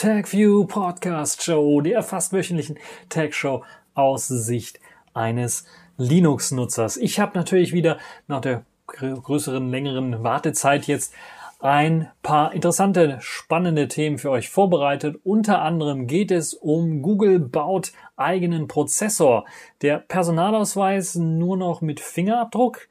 [0.00, 2.78] TagView Podcast Show, der fast wöchentlichen
[3.10, 4.80] Tag Show aus Sicht
[5.12, 5.66] eines
[5.98, 6.96] Linux-Nutzers.
[6.96, 11.12] Ich habe natürlich wieder nach der größeren, längeren Wartezeit jetzt
[11.58, 15.20] ein paar interessante, spannende Themen für euch vorbereitet.
[15.22, 19.44] Unter anderem geht es um Google baut eigenen Prozessor.
[19.82, 22.88] Der Personalausweis nur noch mit Fingerabdruck.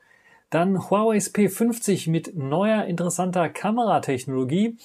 [0.52, 4.78] Dann Huawei's P50 mit neuer interessanter Kameratechnologie.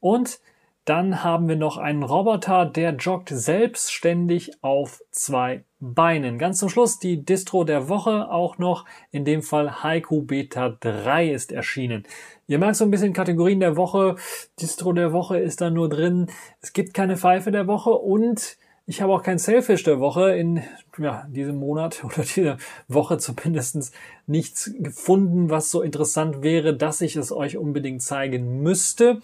[0.00, 0.40] Und
[0.84, 6.38] dann haben wir noch einen Roboter, der joggt selbstständig auf zwei Beinen.
[6.38, 8.86] Ganz zum Schluss die Distro der Woche auch noch.
[9.10, 12.04] In dem Fall Haiku Beta 3 ist erschienen.
[12.46, 14.16] Ihr merkt so ein bisschen Kategorien der Woche.
[14.60, 16.28] Distro der Woche ist da nur drin.
[16.60, 20.62] Es gibt keine Pfeife der Woche und ich habe auch kein Selfish der Woche in
[20.98, 23.92] ja, diesem Monat oder dieser Woche zumindest
[24.26, 29.20] nichts gefunden, was so interessant wäre, dass ich es euch unbedingt zeigen müsste.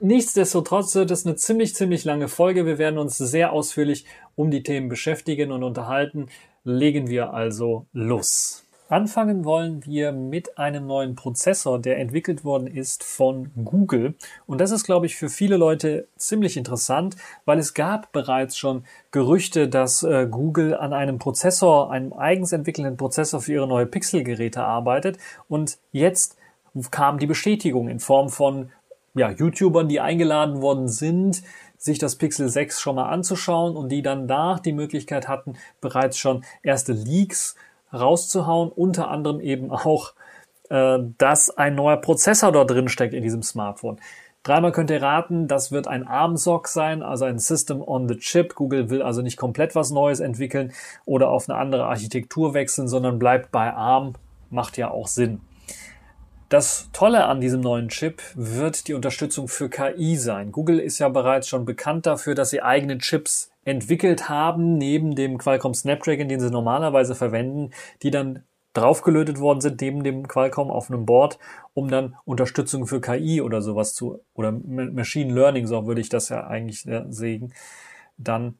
[0.00, 2.66] Nichtsdestotrotz wird es eine ziemlich, ziemlich lange Folge.
[2.66, 4.04] Wir werden uns sehr ausführlich
[4.36, 6.28] um die Themen beschäftigen und unterhalten.
[6.62, 8.64] Legen wir also los.
[8.88, 14.14] Anfangen wollen wir mit einem neuen Prozessor, der entwickelt worden ist von Google.
[14.46, 18.84] Und das ist, glaube ich, für viele Leute ziemlich interessant, weil es gab bereits schon
[19.10, 24.62] Gerüchte, dass äh, Google an einem Prozessor, einem eigens entwickelten Prozessor für ihre neue Pixel-Geräte
[24.62, 25.18] arbeitet.
[25.48, 26.38] Und jetzt
[26.90, 28.70] kam die Bestätigung in Form von
[29.14, 31.42] ja, YouTubern, die eingeladen worden sind,
[31.76, 36.18] sich das Pixel 6 schon mal anzuschauen und die dann da die Möglichkeit hatten, bereits
[36.18, 37.54] schon erste Leaks
[37.92, 40.12] rauszuhauen, unter anderem eben auch,
[40.70, 43.98] äh, dass ein neuer Prozessor dort drin steckt in diesem Smartphone.
[44.42, 48.54] Dreimal könnt ihr raten, das wird ein ARM-SoC sein, also ein System on the Chip.
[48.54, 50.72] Google will also nicht komplett was Neues entwickeln
[51.04, 54.14] oder auf eine andere Architektur wechseln, sondern bleibt bei ARM.
[54.50, 55.40] Macht ja auch Sinn.
[56.48, 60.50] Das Tolle an diesem neuen Chip wird die Unterstützung für KI sein.
[60.50, 65.36] Google ist ja bereits schon bekannt dafür, dass sie eigene Chips entwickelt haben, neben dem
[65.36, 67.72] Qualcomm Snapdragon, den sie normalerweise verwenden,
[68.02, 71.38] die dann draufgelötet worden sind, neben dem Qualcomm auf einem Board,
[71.74, 76.30] um dann Unterstützung für KI oder sowas zu, oder Machine Learning, so würde ich das
[76.30, 77.52] ja eigentlich äh, sehen,
[78.16, 78.54] dann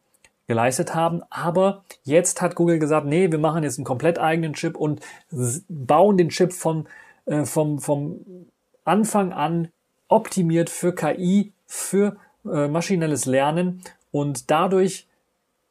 [0.46, 1.22] geleistet haben.
[1.30, 5.00] Aber jetzt hat Google gesagt, nee, wir machen jetzt einen komplett eigenen Chip und
[5.68, 6.86] bauen den Chip von
[7.28, 8.20] äh, vom, vom
[8.84, 9.68] Anfang an
[10.08, 15.06] optimiert für KI, für äh, maschinelles Lernen und dadurch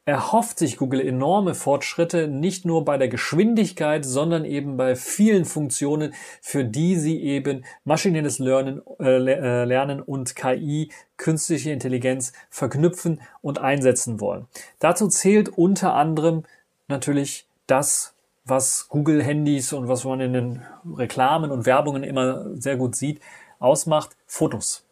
[0.08, 6.14] erhofft sich Google enorme Fortschritte, nicht nur bei der Geschwindigkeit, sondern eben bei vielen Funktionen,
[6.40, 13.58] für die sie eben maschinelles Lernen, äh, äh Lernen und KI, künstliche Intelligenz verknüpfen und
[13.58, 14.46] einsetzen wollen.
[14.78, 16.44] Dazu zählt unter anderem
[16.86, 18.14] natürlich das
[18.48, 20.62] was Google-Handys und was man in den
[20.96, 23.20] Reklamen und Werbungen immer sehr gut sieht,
[23.58, 24.84] ausmacht, Fotos.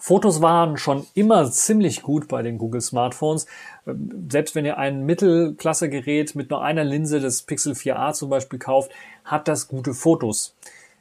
[0.00, 3.46] Fotos waren schon immer ziemlich gut bei den Google Smartphones.
[4.30, 8.92] Selbst wenn ihr ein Mittelklasse-Gerät mit nur einer Linse des Pixel 4a zum Beispiel kauft,
[9.24, 10.54] hat das gute Fotos.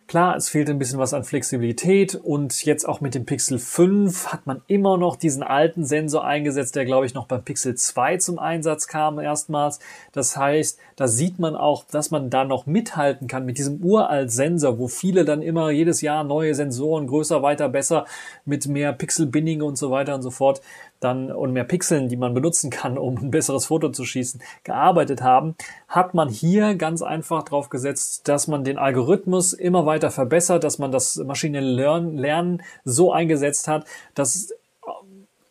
[0.08, 4.28] Klar, es fehlt ein bisschen was an Flexibilität und jetzt auch mit dem Pixel 5
[4.28, 8.16] hat man immer noch diesen alten Sensor eingesetzt, der glaube ich noch beim Pixel 2
[8.16, 9.80] zum Einsatz kam erstmals.
[10.14, 14.32] Das heißt, da sieht man auch, dass man da noch mithalten kann mit diesem uralt
[14.32, 18.06] Sensor, wo viele dann immer jedes Jahr neue Sensoren, größer, weiter, besser,
[18.46, 20.62] mit mehr Pixel-Binning und so weiter und so fort
[21.00, 25.22] dann und mehr Pixeln, die man benutzen kann, um ein besseres Foto zu schießen, gearbeitet
[25.22, 25.56] haben,
[25.88, 30.80] hat man hier ganz einfach drauf gesetzt, dass man den Algorithmus immer weiter verbessert, dass
[30.80, 33.86] man das maschinelle Lernen so eingesetzt hat,
[34.16, 34.52] dass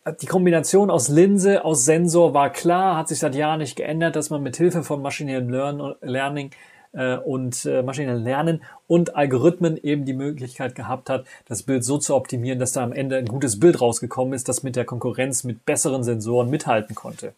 [0.05, 4.15] äh, die Kombination aus Linse, aus Sensor war klar, hat sich seit Jahren nicht geändert,
[4.15, 5.49] dass man mit Hilfe von maschinellem
[6.01, 6.51] Learning
[6.97, 11.97] äh, und äh, maschinellen Lernen und Algorithmen eben die Möglichkeit gehabt hat, das Bild so
[11.97, 15.43] zu optimieren, dass da am Ende ein gutes Bild rausgekommen ist, das mit der Konkurrenz
[15.43, 17.33] mit besseren Sensoren mithalten konnte.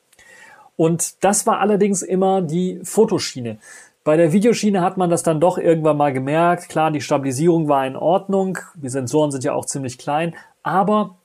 [0.78, 3.58] Und das war allerdings immer die Fotoschiene.
[4.06, 6.70] Bei der Videoschiene hat man das dann doch irgendwann mal gemerkt.
[6.70, 8.58] Klar, die Stabilisierung war in Ordnung.
[8.76, 10.36] Die Sensoren sind ja auch ziemlich klein.
[10.64, 11.18] Aber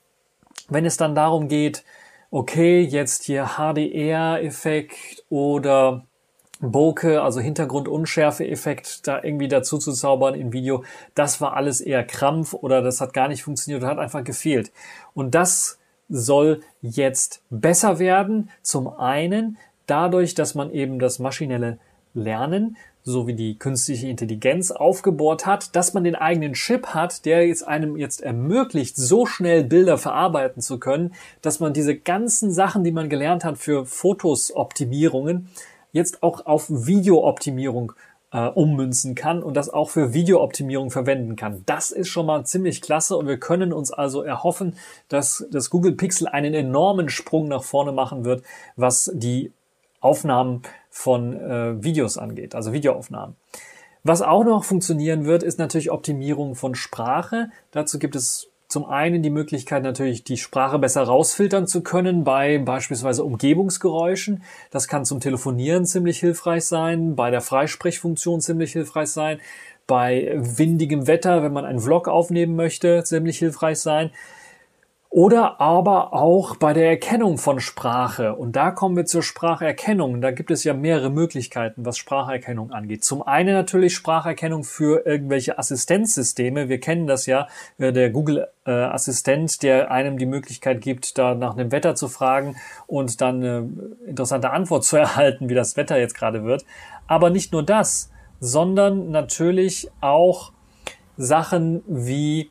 [0.69, 1.85] wenn es dann darum geht,
[2.33, 6.05] okay, jetzt hier HDR-Effekt oder
[6.73, 10.85] Bokeh, also Hintergrundunschärfe-Effekt, da irgendwie dazu zu zaubern im Video,
[11.15, 14.73] das war alles eher Krampf oder das hat gar nicht funktioniert oder hat einfach gefehlt.
[15.15, 15.79] Und das
[16.09, 18.51] soll jetzt besser werden.
[18.63, 19.57] Zum einen
[19.87, 21.79] dadurch, dass man eben das maschinelle
[22.15, 27.67] Lernen sowie die künstliche Intelligenz aufgebohrt hat, dass man den eigenen Chip hat, der jetzt
[27.67, 31.13] einem jetzt ermöglicht, so schnell Bilder verarbeiten zu können,
[31.43, 35.51] dass man diese ganzen Sachen, die man gelernt hat für Fotos Optimierungen,
[35.94, 37.93] jetzt auch auf Videooptimierung
[38.32, 41.62] äh, ummünzen kann und das auch für Videooptimierung verwenden kann.
[41.67, 44.76] Das ist schon mal ziemlich klasse und wir können uns also erhoffen,
[45.08, 48.43] dass das Google Pixel einen enormen Sprung nach vorne machen wird,
[48.76, 49.52] was die
[50.00, 53.37] Aufnahmen von äh, Videos angeht, also Videoaufnahmen.
[54.02, 57.50] Was auch noch funktionieren wird, ist natürlich Optimierung von Sprache.
[57.70, 62.59] Dazu gibt es zum einen die Möglichkeit natürlich, die Sprache besser rausfiltern zu können bei
[62.59, 64.43] beispielsweise Umgebungsgeräuschen.
[64.73, 69.38] Das kann zum Telefonieren ziemlich hilfreich sein, bei der Freisprechfunktion ziemlich hilfreich sein,
[69.87, 74.11] bei windigem Wetter, wenn man einen Vlog aufnehmen möchte, ziemlich hilfreich sein.
[75.15, 78.35] Oder aber auch bei der Erkennung von Sprache.
[78.35, 80.21] Und da kommen wir zur Spracherkennung.
[80.21, 83.05] Da gibt es ja mehrere Möglichkeiten, was Spracherkennung angeht.
[83.05, 86.69] Zum einen natürlich Spracherkennung für irgendwelche Assistenzsysteme.
[86.69, 87.47] Wir kennen das ja,
[87.79, 92.09] äh, der Google äh, Assistent, der einem die Möglichkeit gibt, da nach dem Wetter zu
[92.09, 92.57] fragen
[92.89, 93.71] und dann eine
[94.09, 96.65] interessante Antwort zu erhalten, wie das Wetter jetzt gerade wird.
[97.07, 100.51] Aber nicht nur das, sondern natürlich auch
[101.17, 102.51] Sachen wie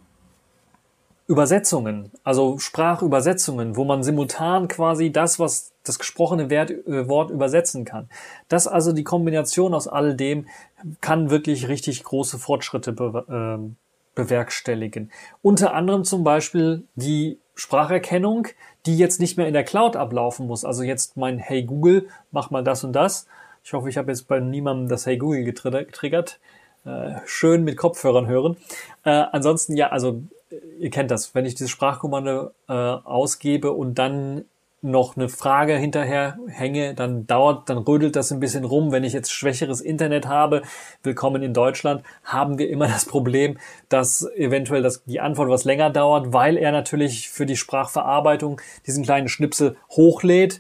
[1.28, 7.86] Übersetzungen, also Sprachübersetzungen, wo man simultan quasi das, was das gesprochene Wert, äh, Wort übersetzen
[7.86, 8.10] kann.
[8.50, 10.48] Das also die Kombination aus all dem
[11.00, 13.74] kann wirklich richtig große Fortschritte be äh,
[14.16, 15.12] bewerkstelligen.
[15.42, 18.48] Unter anderem zum Beispiel die Spracherkennung,
[18.86, 20.66] die jetzt nicht mehr in der Cloud ablaufen muss.
[20.66, 23.28] Also jetzt mein Hey Google, mach mal das und das.
[23.64, 26.40] Ich hoffe, ich habe jetzt bei niemandem das Hey Google getriggert.
[26.86, 28.58] Äh, schön mit Kopfhörern hören.
[29.06, 30.22] Äh, ansonsten ja, also
[30.80, 34.46] ihr kennt das, wenn ich dieses Sprachkommando äh, ausgebe und dann
[34.82, 38.92] noch eine Frage hinterher hänge, dann dauert, dann rödelt das ein bisschen rum.
[38.92, 40.62] Wenn ich jetzt schwächeres Internet habe,
[41.04, 43.58] willkommen in Deutschland, haben wir immer das Problem,
[43.88, 49.06] dass eventuell das, die Antwort was länger dauert, weil er natürlich für die Sprachverarbeitung diesen
[49.06, 50.60] kleinen Schnipsel hochlädt.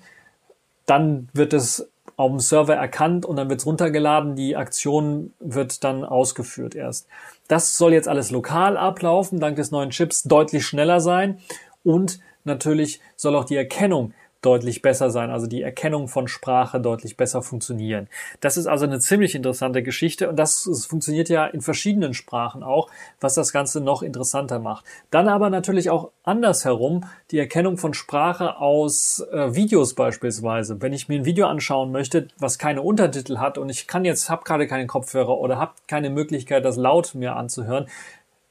[0.86, 4.36] Dann wird es auf dem Server erkannt und dann wird es runtergeladen.
[4.36, 7.08] Die Aktion wird dann ausgeführt erst.
[7.48, 11.40] Das soll jetzt alles lokal ablaufen, dank des neuen Chips deutlich schneller sein
[11.84, 14.14] und natürlich soll auch die Erkennung
[14.44, 18.08] deutlich besser sein, also die Erkennung von Sprache deutlich besser funktionieren.
[18.42, 22.62] Das ist also eine ziemlich interessante Geschichte und das, das, funktioniert ja in verschiedenen Sprachen
[22.62, 24.86] auch, was das Ganze noch interessanter macht.
[25.12, 30.82] Dann aber natürlich auch andersherum die Erkennung von Sprache aus äh, Videos beispielsweise.
[30.82, 34.30] Wenn ich mir ein Video anschauen möchte, was keine Untertitel hat und ich kann jetzt,
[34.30, 37.88] habe gerade keinen Kopfhörer oder habe keine Möglichkeit, das laut mir anzuhören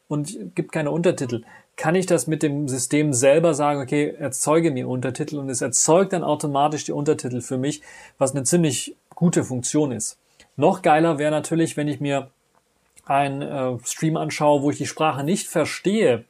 [0.09, 1.43] und gibt keine Untertitel,
[1.77, 6.13] kann ich das mit dem System selber sagen, okay, erzeuge mir Untertitel und es erzeugt
[6.13, 7.83] dann automatisch die Untertitel für mich,
[8.19, 10.19] was eine ziemlich gute Funktion ist.
[10.57, 12.31] Noch geiler wäre natürlich, wenn ich mir
[13.05, 16.25] einen äh, Stream anschaue, wo ich die Sprache nicht verstehe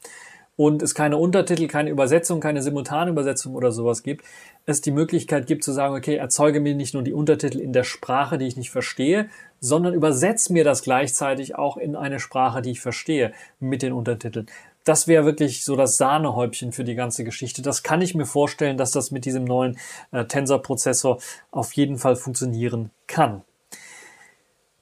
[0.55, 4.23] und es keine Untertitel, keine Übersetzung, keine Simultanübersetzung oder sowas gibt,
[4.65, 7.83] es die Möglichkeit gibt zu sagen, okay, erzeuge mir nicht nur die Untertitel in der
[7.83, 9.29] Sprache, die ich nicht verstehe,
[9.59, 14.47] sondern übersetze mir das gleichzeitig auch in eine Sprache, die ich verstehe, mit den Untertiteln
[14.83, 17.61] das wäre wirklich so das Sahnehäubchen für die ganze Geschichte.
[17.61, 19.77] Das kann ich mir vorstellen, dass das mit diesem neuen
[20.11, 21.19] äh, Tensor-Prozessor
[21.51, 23.43] auf jeden Fall funktionieren kann.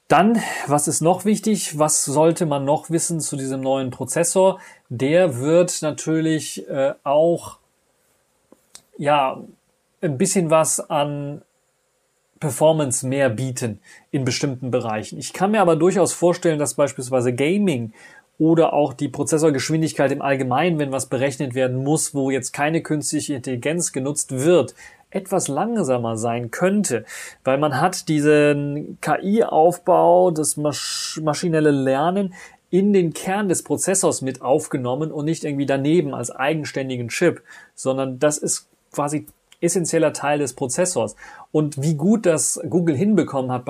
[0.08, 1.78] Dann, was ist noch wichtig?
[1.78, 4.60] Was sollte man noch wissen zu diesem neuen Prozessor?
[4.90, 7.58] Der wird natürlich äh, auch
[8.98, 9.42] ja
[10.02, 11.42] ein bisschen was an
[12.40, 15.16] Performance mehr bieten in bestimmten Bereichen.
[15.18, 17.92] Ich kann mir aber durchaus vorstellen, dass beispielsweise Gaming
[18.42, 23.34] oder auch die Prozessorgeschwindigkeit im Allgemeinen, wenn was berechnet werden muss, wo jetzt keine künstliche
[23.34, 24.74] Intelligenz genutzt wird,
[25.10, 27.04] etwas langsamer sein könnte,
[27.44, 32.34] weil man hat diesen KI-Aufbau, das Masch maschinelle Lernen
[32.68, 37.44] in den Kern des Prozessors mit aufgenommen und nicht irgendwie daneben als eigenständigen Chip,
[37.76, 39.26] sondern das ist quasi
[39.60, 41.14] essentieller Teil des Prozessors.
[41.52, 43.64] Und wie gut das Google hinbekommen hat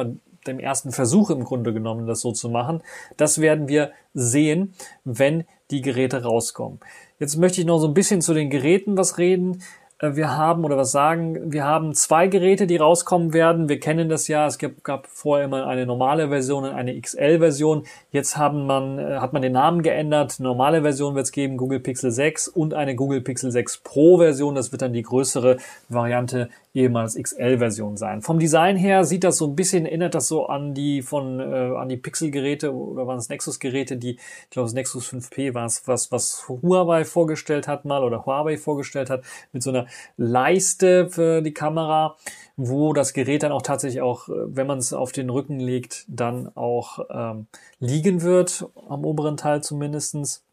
[0.46, 2.82] dem ersten Versuch im Grunde genommen, das so zu machen.
[3.16, 6.80] Das werden wir sehen, wenn die Geräte rauskommen.
[7.18, 9.62] Jetzt möchte ich noch so ein bisschen zu den Geräten was reden.
[10.02, 13.68] Äh, wir haben oder was sagen, wir haben zwei Geräte, die rauskommen werden.
[13.68, 17.85] Wir kennen das ja, es gab, gab vorher immer eine normale Version und eine XL-Version.
[18.11, 20.40] Jetzt haben man, äh, hat man den Namen geändert.
[20.40, 24.54] Normale Version wird es geben, Google Pixel 6 und eine Google Pixel 6 Pro Version.
[24.54, 25.56] Das wird dann die größere
[25.88, 28.23] Variante ehemals XL-Version sein.
[28.23, 31.76] Vom Design her sieht das so ein bisschen, erinnert das so an die von äh,
[31.76, 35.87] an die Pixel-Geräte oder waren es Nexus-Geräte, die, ich glaube, das Nexus 5P war es,
[35.87, 41.42] was, was Huawei vorgestellt hat mal oder Huawei vorgestellt hat, mit so einer Leiste für
[41.42, 42.16] die Kamera,
[42.56, 46.04] wo das Gerät dann auch tatsächlich auch, äh, wenn man es auf den Rücken legt,
[46.08, 47.46] dann auch ähm,
[47.78, 50.44] liegen wird, am oberen Teil zumindestens.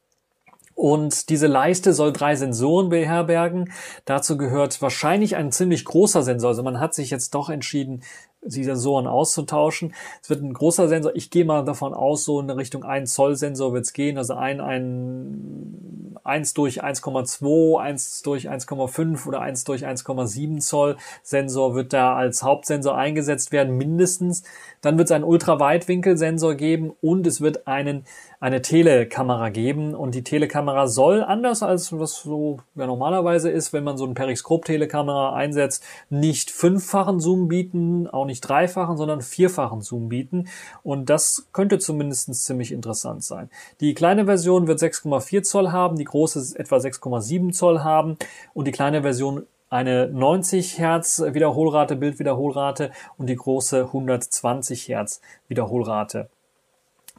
[0.80, 3.74] Und diese Leiste soll drei Sensoren beherbergen.
[4.06, 6.52] Dazu gehört wahrscheinlich ein ziemlich großer Sensor.
[6.52, 8.02] Also man hat sich jetzt doch entschieden,
[8.42, 9.94] die Sensoren auszutauschen.
[10.22, 11.16] Es wird ein großer Sensor.
[11.16, 14.18] Ich gehe mal davon aus, so in Richtung 1 Zoll Sensor wird es gehen.
[14.18, 21.76] Also ein, ein 1 durch 1,2, 1 durch 1,5 oder 1 durch 1,7 Zoll Sensor
[21.76, 24.44] wird da als Hauptsensor eingesetzt werden, mindestens.
[24.82, 28.06] Dann wird es einen Ultraweitwinkelsensor geben und es wird einen,
[28.40, 29.94] eine Telekamera geben.
[29.94, 34.14] Und die Telekamera soll, anders als was so ja, normalerweise ist, wenn man so eine
[34.14, 40.48] Periskop-Telekamera einsetzt, nicht fünffachen Zoom bieten, auch nicht dreifachen, sondern vierfachen Zoom bieten.
[40.84, 43.50] Und das könnte zumindest ziemlich interessant sein.
[43.82, 48.18] Die kleine Version wird 6,4 Zoll haben, die große etwa 6,7 Zoll haben
[48.54, 56.28] und die kleine Version eine 90 Hertz Wiederholrate, Bildwiederholrate und die große 120 Hertz Wiederholrate.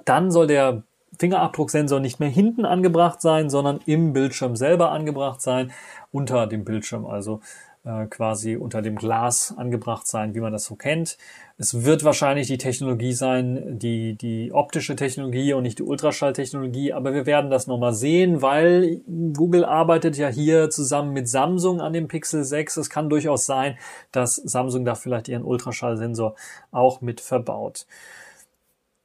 [0.05, 0.83] Dann soll der
[1.19, 5.73] Fingerabdrucksensor nicht mehr hinten angebracht sein, sondern im Bildschirm selber angebracht sein,
[6.13, 7.41] unter dem Bildschirm, also
[7.83, 11.17] äh, quasi unter dem Glas angebracht sein, wie man das so kennt.
[11.57, 17.15] Es wird wahrscheinlich die Technologie sein, die, die optische Technologie und nicht die Ultraschalltechnologie, aber
[17.15, 19.01] wir werden das nochmal sehen, weil
[19.35, 22.77] Google arbeitet ja hier zusammen mit Samsung an dem Pixel 6.
[22.77, 23.79] Es kann durchaus sein,
[24.13, 26.35] dass Samsung da vielleicht ihren Ultraschallsensor
[26.71, 27.87] auch mit verbaut.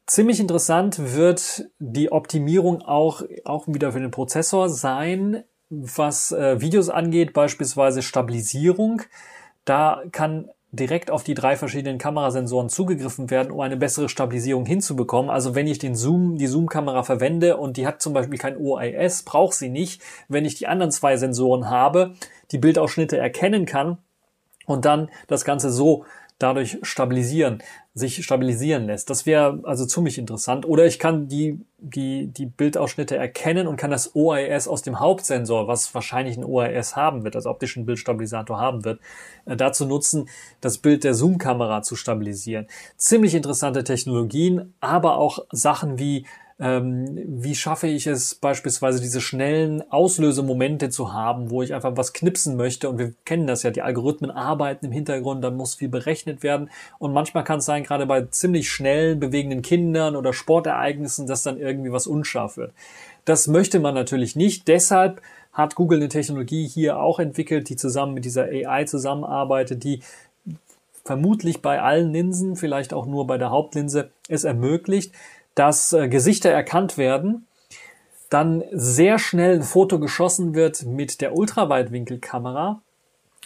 [0.08, 6.90] Ziemlich interessant wird die Optimierung auch, auch wieder für den Prozessor sein, was äh, Videos
[6.90, 9.02] angeht, beispielsweise Stabilisierung.
[9.66, 15.32] Da kann direkt auf die drei verschiedenen Kamerasensoren zugegriffen werden, um eine bessere Stabilisierung hinzubekommen.
[15.32, 19.24] Also wenn ich den Zoom, die Zoom-Kamera verwende und die hat zum Beispiel kein OIS,
[19.24, 20.04] braucht sie nicht.
[20.28, 22.14] Wenn ich die anderen zwei Sensoren habe,
[22.52, 23.98] die Bildausschnitte erkennen kann
[24.68, 26.06] und dann das Ganze so
[26.38, 27.64] dadurch stabilisieren,
[27.94, 29.10] sich stabilisieren lässt.
[29.10, 30.66] Das wäre also ziemlich interessant.
[30.66, 35.70] Oder ich kann die, die, die Bildausschnitte erkennen und kann das OIS aus dem Hauptsensor,
[35.70, 39.00] was wahrscheinlich ein OIS haben wird, also optischen Bildstabilisator haben wird,
[39.46, 40.28] äh, dazu nutzen,
[40.60, 42.68] das Bild der Zoom-Kamera zu stabilisieren.
[42.98, 46.26] Ziemlich interessante Technologien, aber auch Sachen wie
[46.58, 52.14] ähm, wie schaffe ich es beispielsweise diese schnellen Auslösemomente zu haben, wo ich einfach was
[52.14, 52.90] knipsen möchte?
[52.90, 56.70] Und wir kennen das ja, die Algorithmen arbeiten im Hintergrund, dann muss viel berechnet werden.
[56.98, 61.60] Und manchmal kann es sein, gerade bei ziemlich schnell bewegenden Kindern oder Sportereignissen, dass dann
[61.60, 62.74] irgendwie was unscharf wird.
[63.26, 65.22] Das möchte man natürlich nicht, deshalb
[65.52, 70.02] hat Google eine Technologie hier auch entwickelt, die zusammen mit dieser AI zusammenarbeitet, die
[71.06, 75.14] vermutlich bei allen Linsen, vielleicht auch nur bei der Hauptlinse, es ermöglicht,
[75.56, 77.48] dass äh, Gesichter erkannt werden,
[78.30, 82.82] dann sehr schnell ein Foto geschossen wird mit der Ultraweitwinkelkamera,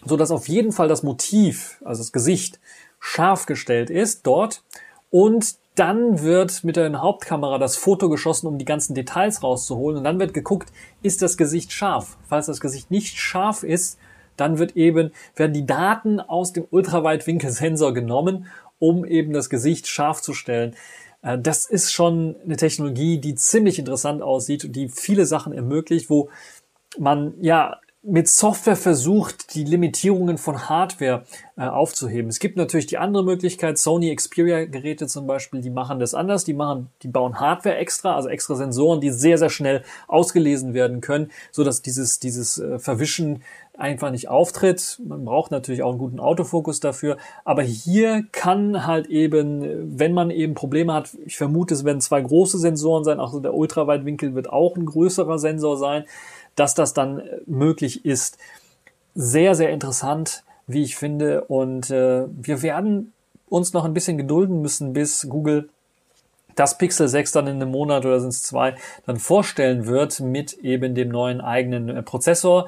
[0.04, 2.60] so dass auf jeden Fall das Motiv, also das Gesicht,
[3.00, 4.64] scharf gestellt ist dort
[5.10, 10.00] und dann wird mit der Hauptkamera das Foto geschossen, um die ganzen Details rauszuholen.
[10.00, 12.18] Und dann wird geguckt, ist das Gesicht scharf?
[12.28, 13.98] Falls das Gesicht nicht scharf ist,
[14.36, 18.48] dann wird eben, werden die Daten aus dem Ultraweitwinkelsensor genommen,
[18.78, 20.76] um eben das Gesicht scharf zu stellen.
[21.22, 26.10] Äh, das ist schon eine Technologie, die ziemlich interessant aussieht und die viele Sachen ermöglicht,
[26.10, 26.30] wo
[26.98, 31.26] man ja mit Software versucht, die Limitierungen von Hardware
[31.58, 32.30] äh, aufzuheben.
[32.30, 36.54] Es gibt natürlich die andere Möglichkeit, Sony Xperia-Geräte zum Beispiel, die machen das anders, die
[36.54, 41.30] machen, die bauen Hardware extra, also extra Sensoren, die sehr, sehr schnell ausgelesen werden können,
[41.52, 43.44] so dass dieses, dieses äh, Verwischen
[43.80, 45.00] einfach nicht auftritt.
[45.06, 47.18] Man braucht natürlich auch einen guten Autofokus dafür.
[47.46, 52.22] Aber hier kann halt eben, wenn man eben Probleme hat, ich vermute, es werden zwei
[52.22, 56.06] große Sensoren sein, also der Ultraweitwinkel wird auch ein größerer Sensor sein,
[56.56, 58.38] dass das dann möglich ist.
[59.16, 61.46] Sehr, sehr interessant, wie ich finde.
[61.46, 63.14] Und äh, wir werden
[63.48, 65.70] uns noch ein bisschen gedulden müssen, bis Google
[66.56, 70.54] das Pixel 6 dann in einem Monat oder sind es zwei dann vorstellen wird mit
[70.54, 72.68] eben dem neuen eigenen äh, Prozessor.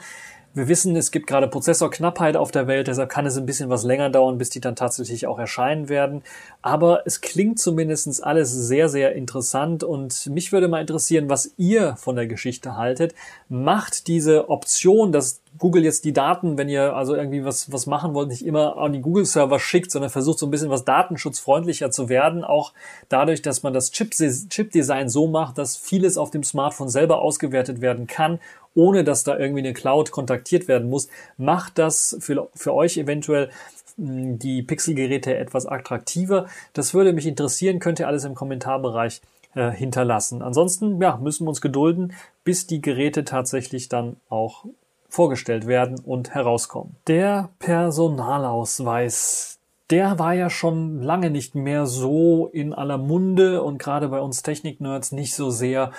[0.53, 3.85] Wir wissen, es gibt gerade Prozessorknappheit auf der Welt, deshalb kann es ein bisschen was
[3.85, 6.23] länger dauern, bis die dann tatsächlich auch erscheinen werden.
[6.61, 11.95] Aber es klingt zumindestens alles sehr, sehr interessant und mich würde mal interessieren, was ihr
[11.95, 13.15] von der Geschichte haltet.
[13.47, 18.13] Macht diese Option, dass Google jetzt die Daten, wenn ihr also irgendwie was, was machen
[18.13, 22.09] wollt, nicht immer an die Google-Server schickt, sondern versucht so ein bisschen was datenschutzfreundlicher zu
[22.09, 22.73] werden, auch
[23.09, 28.07] dadurch, dass man das Chip-Design so macht, dass vieles auf dem Smartphone selber ausgewertet werden
[28.07, 28.39] kann
[28.75, 33.49] ohne dass da irgendwie eine Cloud kontaktiert werden muss, macht das für, für euch eventuell
[33.97, 36.47] hm, die Pixelgeräte etwas attraktiver.
[36.73, 39.21] Das würde mich interessieren, könnt ihr alles im Kommentarbereich
[39.55, 40.41] äh, hinterlassen.
[40.41, 42.13] Ansonsten ja, müssen wir uns gedulden,
[42.43, 44.65] bis die Geräte tatsächlich dann auch
[45.09, 46.95] vorgestellt werden und herauskommen.
[47.07, 49.59] Der Personalausweis,
[49.89, 54.41] der war ja schon lange nicht mehr so in aller Munde und gerade bei uns
[54.41, 55.91] Technik-Nerds nicht so sehr,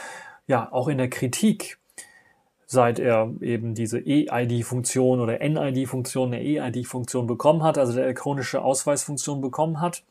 [0.47, 1.79] ja, auch in der Kritik.
[2.73, 9.41] Seit er eben diese EID-Funktion oder NID-Funktion, eine EID-Funktion bekommen hat, also der elektronische Ausweisfunktion
[9.41, 10.03] bekommen hat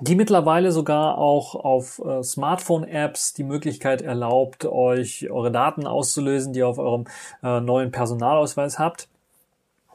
[0.00, 6.58] die mittlerweile sogar auch auf äh, Smartphone-Apps die Möglichkeit erlaubt, euch eure Daten auszulösen, die
[6.60, 7.04] ihr auf eurem
[7.42, 9.08] äh, neuen Personalausweis habt.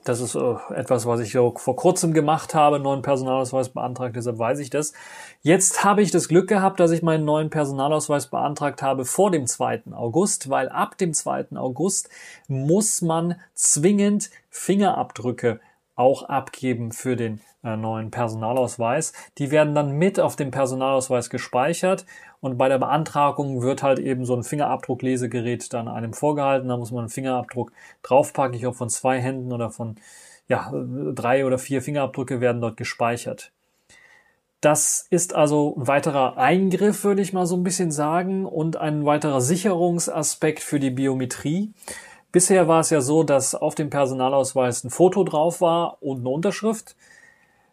[0.04, 4.60] Das ist äh, etwas, was ich vor kurzem gemacht habe, neuen Personalausweis beantragt, deshalb weiß
[4.60, 4.94] ich das.
[5.42, 9.46] Jetzt habe ich das Glück gehabt, dass ich meinen neuen Personalausweis beantragt habe vor dem
[9.46, 9.84] 2.
[9.92, 11.56] August, weil ab dem 2.
[11.56, 12.10] August
[12.48, 15.60] muss man zwingend Fingerabdrücke
[15.96, 19.14] auch abgeben für den äh, neuen Personalausweis.
[19.38, 22.06] Die werden dann mit auf dem Personalausweis gespeichert
[22.42, 26.68] und bei der Beantragung wird halt eben so ein Fingerabdrucklesegerät dann einem vorgehalten.
[26.68, 27.72] Da muss man einen Fingerabdruck
[28.02, 28.56] draufpacken.
[28.56, 29.96] Ich glaube von zwei Händen oder von
[30.48, 30.74] ja,
[31.14, 33.52] drei oder vier Fingerabdrücke werden dort gespeichert.
[34.60, 39.06] Das ist also ein weiterer Eingriff, würde ich mal so ein bisschen sagen, und ein
[39.06, 41.72] weiterer Sicherungsaspekt für die Biometrie.
[42.32, 46.30] Bisher war es ja so, dass auf dem Personalausweis ein Foto drauf war und eine
[46.30, 46.96] Unterschrift.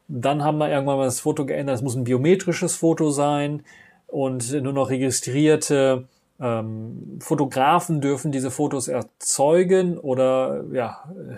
[0.09, 1.77] Dann haben wir irgendwann mal das Foto geändert.
[1.77, 3.63] Es muss ein biometrisches Foto sein
[4.09, 6.05] und nur noch registrierte
[6.41, 11.37] ähm, Fotografen dürfen diese Fotos erzeugen oder ja äh,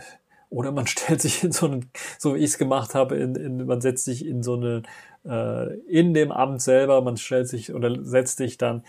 [0.51, 3.67] oder man stellt sich in so einen, so wie ich es gemacht habe, in, in,
[3.67, 4.83] man setzt sich in so eine
[5.25, 8.85] äh, in dem Amt selber, man stellt sich oder setzt sich dann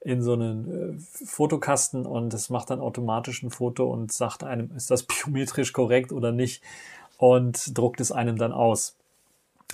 [0.00, 4.70] in so einen äh, Fotokasten und es macht dann automatisch ein Foto und sagt einem,
[4.76, 6.62] ist das biometrisch korrekt oder nicht
[7.18, 8.96] und druckt es einem dann aus.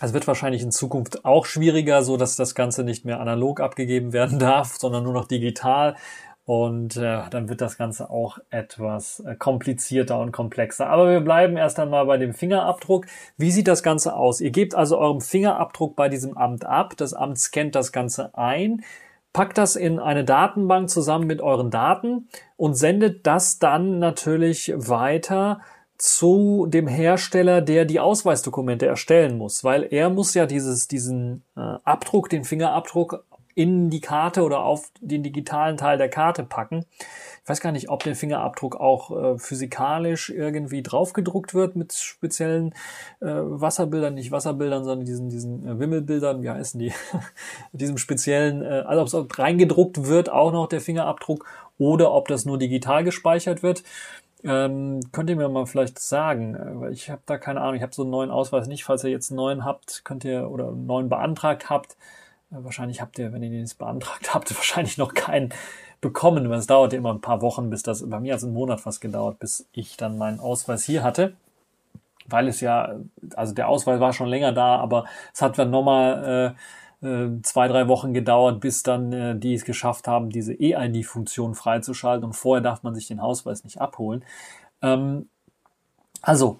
[0.00, 4.12] Es wird wahrscheinlich in Zukunft auch schwieriger, so dass das Ganze nicht mehr analog abgegeben
[4.12, 5.96] werden darf, sondern nur noch digital.
[6.44, 10.88] Und äh, dann wird das Ganze auch etwas äh, komplizierter und komplexer.
[10.88, 13.06] Aber wir bleiben erst einmal bei dem Fingerabdruck.
[13.36, 14.40] Wie sieht das Ganze aus?
[14.40, 16.96] Ihr gebt also euren Fingerabdruck bei diesem Amt ab.
[16.96, 18.82] Das Amt scannt das Ganze ein,
[19.32, 25.60] packt das in eine Datenbank zusammen mit euren Daten und sendet das dann natürlich weiter
[26.02, 31.60] zu dem Hersteller, der die Ausweisdokumente erstellen muss, weil er muss ja dieses, diesen äh,
[31.60, 36.86] Abdruck, den Fingerabdruck in die Karte oder auf den digitalen Teil der Karte packen.
[37.44, 42.74] Ich weiß gar nicht, ob der Fingerabdruck auch äh, physikalisch irgendwie draufgedruckt wird mit speziellen
[43.20, 46.92] äh, Wasserbildern, nicht Wasserbildern, sondern diesen, diesen äh, Wimmelbildern, wie heißen die?
[47.72, 51.46] diesem speziellen, äh, also ob es reingedruckt wird, auch noch der Fingerabdruck,
[51.78, 53.82] oder ob das nur digital gespeichert wird.
[54.44, 57.82] Ähm, könnt ihr mir mal vielleicht sagen, äh, weil ich habe da keine Ahnung, ich
[57.82, 58.84] habe so einen neuen Ausweis nicht.
[58.84, 61.96] Falls ihr jetzt einen neuen habt, könnt ihr oder einen neuen beantragt habt,
[62.50, 65.50] äh, wahrscheinlich habt ihr, wenn ihr den jetzt beantragt habt, wahrscheinlich noch keinen
[66.00, 68.44] bekommen, weil es dauert ja immer ein paar Wochen, bis das, bei mir hat es
[68.44, 71.34] einen Monat fast gedauert, bis ich dann meinen Ausweis hier hatte.
[72.26, 72.96] Weil es ja,
[73.36, 76.54] also der Ausweis war schon länger da, aber es hat dann nochmal äh, äh,
[77.42, 82.34] zwei, drei Wochen gedauert, bis dann äh, die es geschafft haben, diese EID-Funktion freizuschalten und
[82.34, 84.24] vorher darf man sich den Ausweis nicht abholen.
[84.82, 85.28] Ähm,
[86.20, 86.58] also,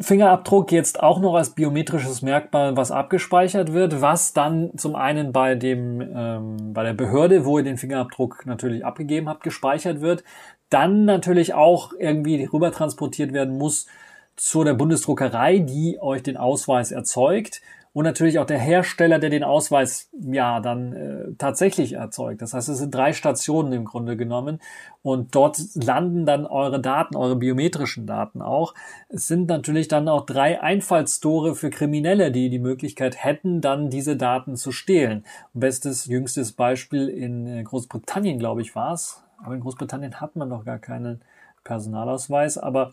[0.00, 5.54] Fingerabdruck jetzt auch noch als biometrisches Merkmal, was abgespeichert wird, was dann zum einen bei
[5.54, 10.24] dem ähm, bei der Behörde, wo ihr den Fingerabdruck natürlich abgegeben habt, gespeichert wird,
[10.70, 13.86] dann natürlich auch irgendwie rüber transportiert werden muss
[14.34, 17.62] zu der Bundesdruckerei, die euch den Ausweis erzeugt
[17.96, 22.42] und natürlich auch der Hersteller, der den Ausweis ja dann äh, tatsächlich erzeugt.
[22.42, 24.60] Das heißt, es sind drei Stationen im Grunde genommen
[25.00, 28.74] und dort landen dann eure Daten, eure biometrischen Daten auch.
[29.08, 34.18] Es sind natürlich dann auch drei Einfallstore für Kriminelle, die die Möglichkeit hätten, dann diese
[34.18, 35.24] Daten zu stehlen.
[35.54, 39.22] Bestes, jüngstes Beispiel in äh, Großbritannien, glaube ich, war es.
[39.42, 41.22] Aber in Großbritannien hat man noch gar keinen
[41.64, 42.92] Personalausweis, aber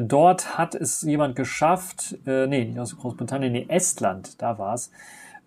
[0.00, 4.90] Dort hat es jemand geschafft, äh, nee, nicht aus Großbritannien, nee, Estland, da war's.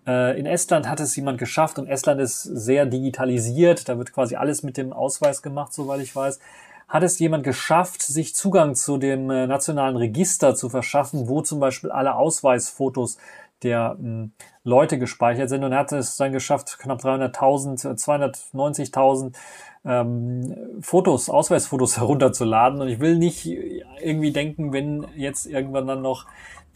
[0.06, 4.36] Äh, in Estland hat es jemand geschafft und Estland ist sehr digitalisiert, da wird quasi
[4.36, 6.40] alles mit dem Ausweis gemacht, soweit ich weiß.
[6.88, 11.60] Hat es jemand geschafft, sich Zugang zu dem äh, nationalen Register zu verschaffen, wo zum
[11.60, 13.18] Beispiel alle Ausweisfotos
[13.62, 14.32] der mh, hm,
[14.64, 19.34] Leute gespeichert sind und er hat es dann geschafft, knapp 300.000, 290.000
[19.84, 22.80] ähm, Fotos, Ausweisfotos herunterzuladen.
[22.80, 26.26] Und ich will nicht irgendwie denken, wenn jetzt irgendwann dann noch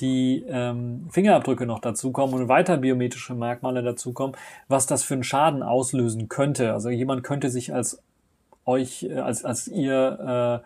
[0.00, 4.36] die ähm, Fingerabdrücke noch dazukommen und weiter biometrische Merkmale dazukommen,
[4.68, 6.72] was das für einen Schaden auslösen könnte.
[6.72, 8.02] Also jemand könnte sich als
[8.66, 10.62] euch, äh, als, als ihr,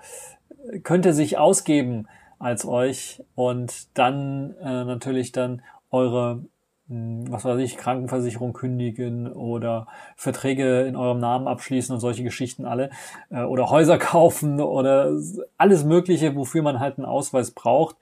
[0.75, 6.43] äh, könnte sich ausgeben als euch und dann äh, natürlich dann eure
[6.89, 12.65] hm, was weiß ich, Krankenversicherung kündigen oder Verträge in eurem Namen abschließen und solche Geschichten
[12.67, 12.91] alle
[13.31, 15.13] äh, oder Häuser kaufen oder
[15.57, 17.97] alles Mögliche, wofür man halt einen Ausweis braucht.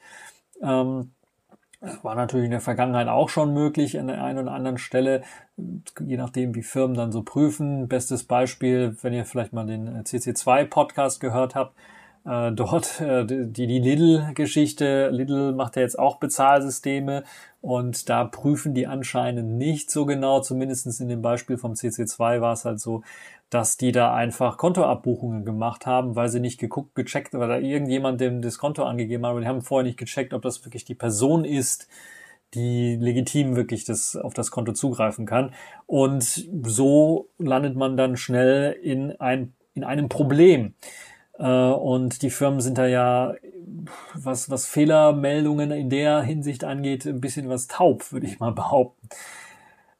[0.62, 1.10] Ähm,
[1.80, 5.22] Das war natürlich in der Vergangenheit auch schon möglich an der einen oder anderen Stelle,
[5.56, 7.88] je nachdem, wie Firmen dann so prüfen.
[7.88, 11.74] Bestes Beispiel, wenn ihr vielleicht mal den CC2-Podcast gehört habt,
[12.24, 15.10] äh, dort äh, die, die Lidl-Geschichte.
[15.10, 17.22] Lidl macht ja jetzt auch Bezahlsysteme
[17.60, 22.52] und da prüfen die anscheinend nicht so genau, zumindestens in dem Beispiel vom CC2 war
[22.52, 23.02] es halt so,
[23.50, 28.20] dass die da einfach Kontoabbuchungen gemacht haben, weil sie nicht geguckt, gecheckt, weil da irgendjemand
[28.20, 30.94] dem das Konto angegeben hat, aber die haben vorher nicht gecheckt, ob das wirklich die
[30.94, 31.88] Person ist,
[32.54, 35.52] die legitim wirklich das, auf das Konto zugreifen kann.
[35.86, 40.74] Und so landet man dann schnell in, ein, in einem Problem.
[41.38, 43.34] Äh, und die Firmen sind da ja,
[44.14, 49.08] was, was Fehlermeldungen in der Hinsicht angeht, ein bisschen was taub, würde ich mal behaupten.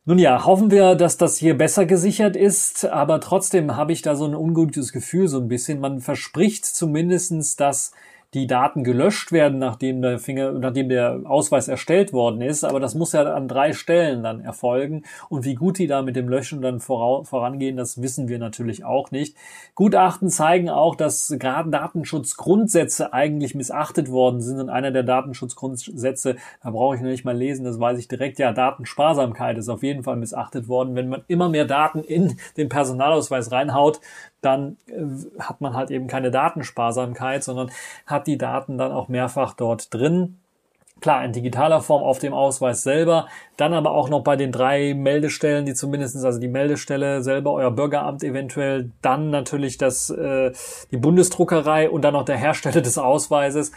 [0.05, 4.17] Nun ja, hoffen wir, dass das hier besser gesichert ist, aber trotzdem habe ich da
[4.17, 5.81] so ein ungutes Gefühl, so ein bisschen.
[5.81, 7.93] Man verspricht zumindestens, dass
[8.35, 12.63] die Daten gelöscht werden, nachdem der Finger, nachdem der Ausweis erstellt worden ist.
[12.63, 15.05] Aber das muss ja an drei Stellen dann erfolgen.
[15.31, 19.11] Und wie gut die da mit dem Löschen dann vorangehen, das wissen wir natürlich auch
[19.13, 19.35] nicht.
[19.75, 24.61] Gutachten zeigen auch, dass gerade Datenschutzgrundsätze eigentlich missachtet worden sind.
[24.61, 28.39] Und einer der Datenschutzgrundsätze, da brauche ich noch nicht mal lesen, das weiß ich direkt,
[28.39, 30.95] ja, Datensparsamkeit ist auf jeden Fall missachtet worden.
[30.95, 34.01] Wenn man immer mehr Daten in den Personalausweis reinhaut,
[34.41, 37.71] dann äh, hat man halt eben keine Datensparsamkeit, sondern
[38.07, 40.39] hat die Daten dann auch mehrfach dort drin.
[41.01, 44.95] Klar, in digitaler Form auf dem Ausweis selber, dann aber auch noch bei den drei
[44.95, 50.51] Meldestellen, die zumindestens also die Meldestelle selber, euer Bürgeramt eventuell, dann natürlich das, äh,
[50.91, 53.71] die Bundesdruckerei und dann noch der Hersteller des Ausweises.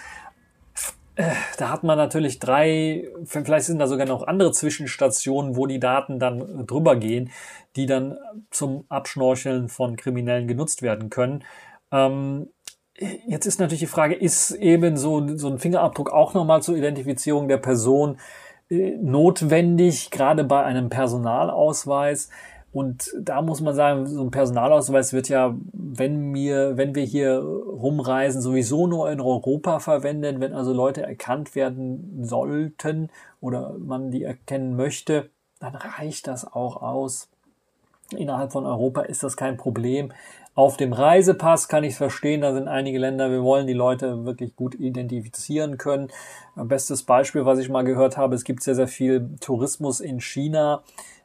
[1.15, 5.79] Äh, da hat man natürlich drei, vielleicht sind da sogar noch andere Zwischenstationen, wo die
[5.79, 7.29] Daten dann drüber gehen
[7.75, 8.17] die dann
[8.49, 11.43] zum Abschnorcheln von Kriminellen genutzt werden können.
[11.91, 12.49] Ähm,
[13.27, 17.47] jetzt ist natürlich die Frage, ist eben so, so ein Fingerabdruck auch nochmal zur Identifizierung
[17.47, 18.17] der Person
[18.69, 22.29] äh, notwendig, gerade bei einem Personalausweis?
[22.73, 27.39] Und da muss man sagen, so ein Personalausweis wird ja, wenn wir, wenn wir hier
[27.39, 30.39] rumreisen, sowieso nur in Europa verwendet.
[30.39, 33.09] Wenn also Leute erkannt werden sollten
[33.41, 35.29] oder man die erkennen möchte,
[35.59, 37.30] dann reicht das auch aus.
[38.15, 40.11] Innerhalb von Europa ist das kein Problem.
[40.53, 44.25] Auf dem Reisepass kann ich es verstehen, da sind einige Länder, wir wollen die Leute
[44.25, 46.09] wirklich gut identifizieren können.
[46.55, 50.83] Bestes Beispiel, was ich mal gehört habe, es gibt sehr, sehr viel Tourismus in China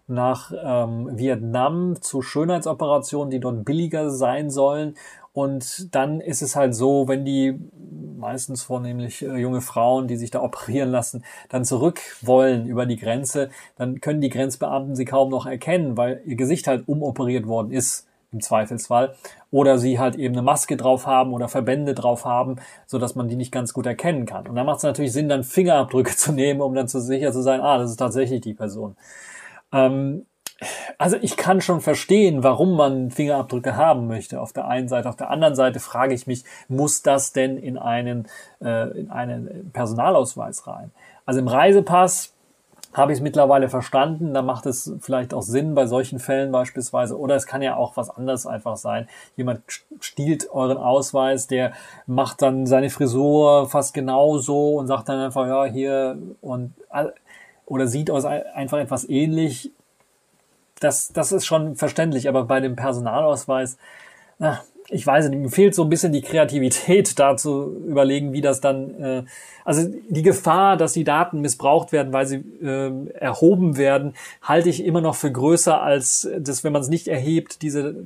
[0.08, 4.94] nach ähm, Vietnam zu Schönheitsoperationen, die dort billiger sein sollen.
[5.32, 7.58] Und dann ist es halt so, wenn die
[8.16, 12.96] meistens vornehmlich äh, junge Frauen, die sich da operieren lassen, dann zurück wollen über die
[12.96, 17.72] Grenze, dann können die Grenzbeamten sie kaum noch erkennen, weil ihr Gesicht halt umoperiert worden
[17.72, 19.14] ist im Zweifelsfall
[19.50, 23.28] oder sie halt eben eine Maske drauf haben oder Verbände drauf haben, so dass man
[23.28, 24.46] die nicht ganz gut erkennen kann.
[24.48, 27.42] Und da macht es natürlich Sinn, dann Fingerabdrücke zu nehmen, um dann zu sicher zu
[27.42, 28.96] sein, ah, das ist tatsächlich die Person.
[29.72, 30.26] Ähm,
[30.96, 34.40] also ich kann schon verstehen, warum man Fingerabdrücke haben möchte.
[34.40, 37.76] Auf der einen Seite, auf der anderen Seite frage ich mich, muss das denn in
[37.76, 38.26] einen
[38.62, 40.92] äh, in einen Personalausweis rein?
[41.26, 42.32] Also im Reisepass
[42.96, 44.32] habe ich es mittlerweile verstanden.
[44.32, 47.18] Da macht es vielleicht auch Sinn bei solchen Fällen beispielsweise.
[47.18, 49.06] Oder es kann ja auch was anderes einfach sein.
[49.36, 49.60] Jemand
[50.00, 51.72] stiehlt euren Ausweis, der
[52.06, 56.72] macht dann seine Frisur fast genauso und sagt dann einfach, ja, hier und
[57.66, 59.70] oder sieht aus einfach etwas ähnlich.
[60.80, 63.76] Das, das ist schon verständlich, aber bei dem Personalausweis,
[64.38, 68.40] na, ich weiß nicht, mir fehlt so ein bisschen die Kreativität da zu überlegen, wie
[68.40, 69.24] das dann, äh,
[69.64, 74.84] also die Gefahr, dass die Daten missbraucht werden, weil sie äh, erhoben werden, halte ich
[74.84, 77.96] immer noch für größer als das, wenn man es nicht erhebt, diese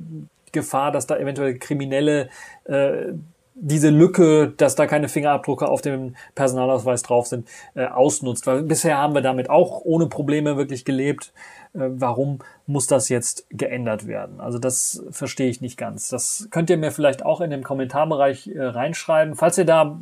[0.51, 2.29] Gefahr, dass da eventuell Kriminelle
[2.65, 3.13] äh,
[3.53, 8.47] diese Lücke, dass da keine Fingerabdrücke auf dem Personalausweis drauf sind, äh, ausnutzt.
[8.47, 11.33] Weil bisher haben wir damit auch ohne Probleme wirklich gelebt.
[11.73, 14.39] Äh, warum muss das jetzt geändert werden?
[14.39, 16.09] Also das verstehe ich nicht ganz.
[16.09, 19.35] Das könnt ihr mir vielleicht auch in dem Kommentarbereich äh, reinschreiben.
[19.35, 19.99] Falls ihr da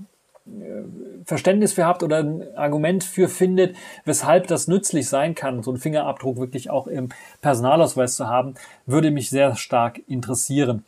[0.47, 0.83] äh,
[1.25, 5.79] Verständnis für habt oder ein Argument für findet, weshalb das nützlich sein kann, so einen
[5.79, 7.09] Fingerabdruck wirklich auch im
[7.41, 8.53] Personalausweis zu haben,
[8.85, 10.85] würde mich sehr stark interessieren.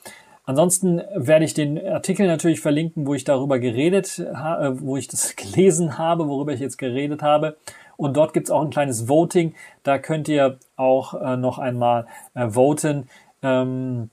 [0.51, 5.97] Ansonsten werde ich den Artikel natürlich verlinken, wo ich darüber geredet, wo ich das gelesen
[5.97, 7.55] habe, worüber ich jetzt geredet habe.
[7.95, 9.55] Und dort gibt es auch ein kleines Voting.
[9.83, 13.07] Da könnt ihr auch äh, noch einmal äh, voten.
[13.41, 14.09] Ähm,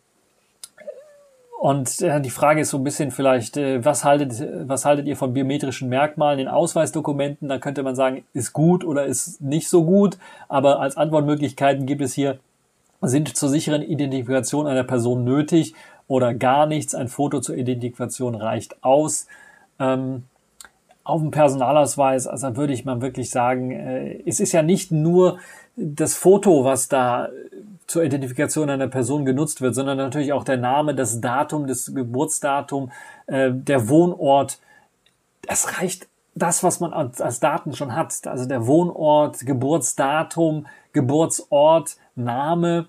[1.58, 5.16] und äh, die Frage ist so ein bisschen vielleicht, äh, was haltet, was haltet ihr
[5.16, 7.48] von biometrischen Merkmalen in Ausweisdokumenten?
[7.48, 10.18] Da könnte man sagen, ist gut oder ist nicht so gut.
[10.46, 12.38] Aber als Antwortmöglichkeiten gibt es hier,
[13.00, 15.74] sind zur sicheren Identifikation einer Person nötig
[16.08, 16.94] oder gar nichts.
[16.94, 19.26] Ein Foto zur Identifikation reicht aus.
[19.78, 20.24] Ähm,
[21.04, 25.38] auf dem Personalausweis, also würde ich mal wirklich sagen, äh, es ist ja nicht nur
[25.76, 27.28] das Foto, was da
[27.86, 32.90] zur Identifikation einer Person genutzt wird, sondern natürlich auch der Name, das Datum, das Geburtsdatum,
[33.26, 34.58] äh, der Wohnort.
[35.46, 38.14] Es reicht das, was man als Daten schon hat.
[38.26, 42.88] Also der Wohnort, Geburtsdatum, Geburtsort, Name.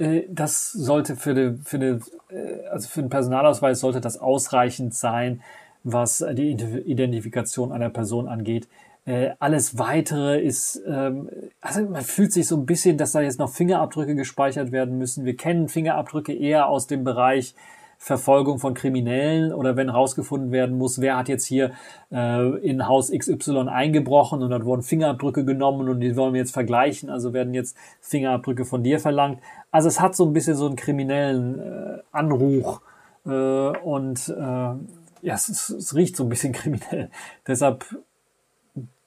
[0.00, 4.94] Äh, das sollte für, die, für, die, äh, also für den Personalausweis sollte das ausreichend
[4.94, 5.42] sein,
[5.84, 8.68] was die Identifikation einer Person angeht.
[9.06, 13.38] Äh, alles weitere ist, ähm, also man fühlt sich so ein bisschen, dass da jetzt
[13.38, 15.24] noch Fingerabdrücke gespeichert werden müssen.
[15.24, 17.54] Wir kennen Fingerabdrücke eher aus dem Bereich
[18.02, 21.72] Verfolgung von Kriminellen oder wenn herausgefunden werden muss, wer hat jetzt hier
[22.10, 26.54] äh, in Haus XY eingebrochen und dann wurden Fingerabdrücke genommen und die wollen wir jetzt
[26.54, 29.40] vergleichen, also werden jetzt Fingerabdrücke von dir verlangt.
[29.70, 32.80] Also es hat so ein bisschen so einen kriminellen äh, Anruch
[33.26, 37.10] äh, und äh, ja, es, es riecht so ein bisschen kriminell.
[37.46, 37.84] Deshalb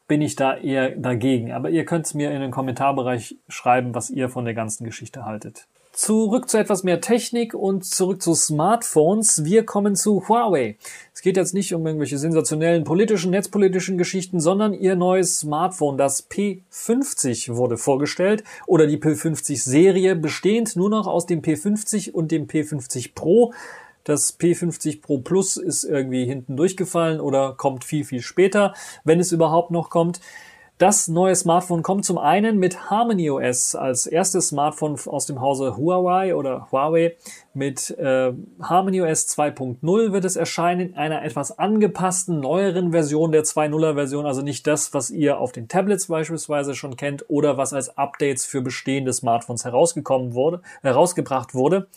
[0.08, 1.52] bin ich da eher dagegen.
[1.52, 5.26] Aber ihr könnt es mir in den Kommentarbereich schreiben, was ihr von der ganzen Geschichte
[5.26, 5.68] haltet.
[5.94, 9.46] Zurück zu etwas mehr Technik und zurück zu Smartphones.
[9.46, 10.76] Wir kommen zu Huawei.
[11.14, 16.28] Es geht jetzt nicht um irgendwelche sensationellen politischen, netzpolitischen Geschichten, sondern ihr neues Smartphone, das
[16.32, 23.14] P50 wurde vorgestellt oder die P50-Serie, bestehend nur noch aus dem P50 und dem P50
[23.14, 23.54] Pro.
[24.04, 29.32] Das P50 Pro Plus ist irgendwie hinten durchgefallen oder kommt viel, viel später, wenn es
[29.32, 30.22] überhaupt noch kommt.
[30.84, 35.78] Das neue Smartphone kommt zum einen mit Harmony OS als erstes Smartphone aus dem Hause
[35.78, 37.16] Huawei oder Huawei.
[37.54, 43.46] Mit äh, Harmony OS 2.0 wird es erscheinen, in einer etwas angepassten, neueren Version der
[43.46, 47.72] 2.0er Version, also nicht das, was ihr auf den Tablets beispielsweise schon kennt oder was
[47.72, 51.88] als Updates für bestehende Smartphones herausgekommen wurde, herausgebracht wurde.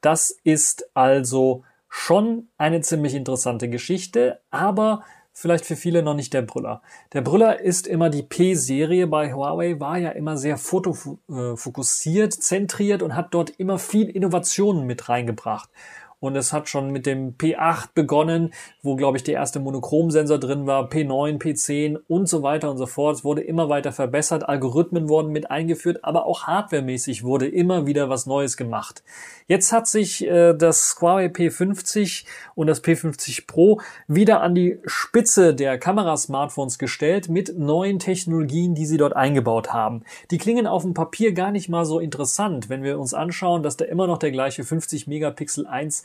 [0.00, 6.42] Das ist also schon eine ziemlich interessante Geschichte, aber vielleicht für viele noch nicht der
[6.42, 6.82] Brüller.
[7.12, 13.16] Der Brüller ist immer die P-Serie bei Huawei, war ja immer sehr fotofokussiert, zentriert und
[13.16, 15.70] hat dort immer viel Innovationen mit reingebracht.
[16.22, 20.68] Und es hat schon mit dem P8 begonnen, wo, glaube ich, der erste Monochromsensor drin
[20.68, 23.16] war, P9, P10 und so weiter und so fort.
[23.16, 28.08] Es wurde immer weiter verbessert, Algorithmen wurden mit eingeführt, aber auch hardwaremäßig wurde immer wieder
[28.08, 29.02] was Neues gemacht.
[29.48, 35.56] Jetzt hat sich äh, das Huawei P50 und das P50 Pro wieder an die Spitze
[35.56, 40.04] der Kamerasmartphones gestellt mit neuen Technologien, die sie dort eingebaut haben.
[40.30, 43.76] Die klingen auf dem Papier gar nicht mal so interessant, wenn wir uns anschauen, dass
[43.76, 46.04] da immer noch der gleiche 50 Megapixel 1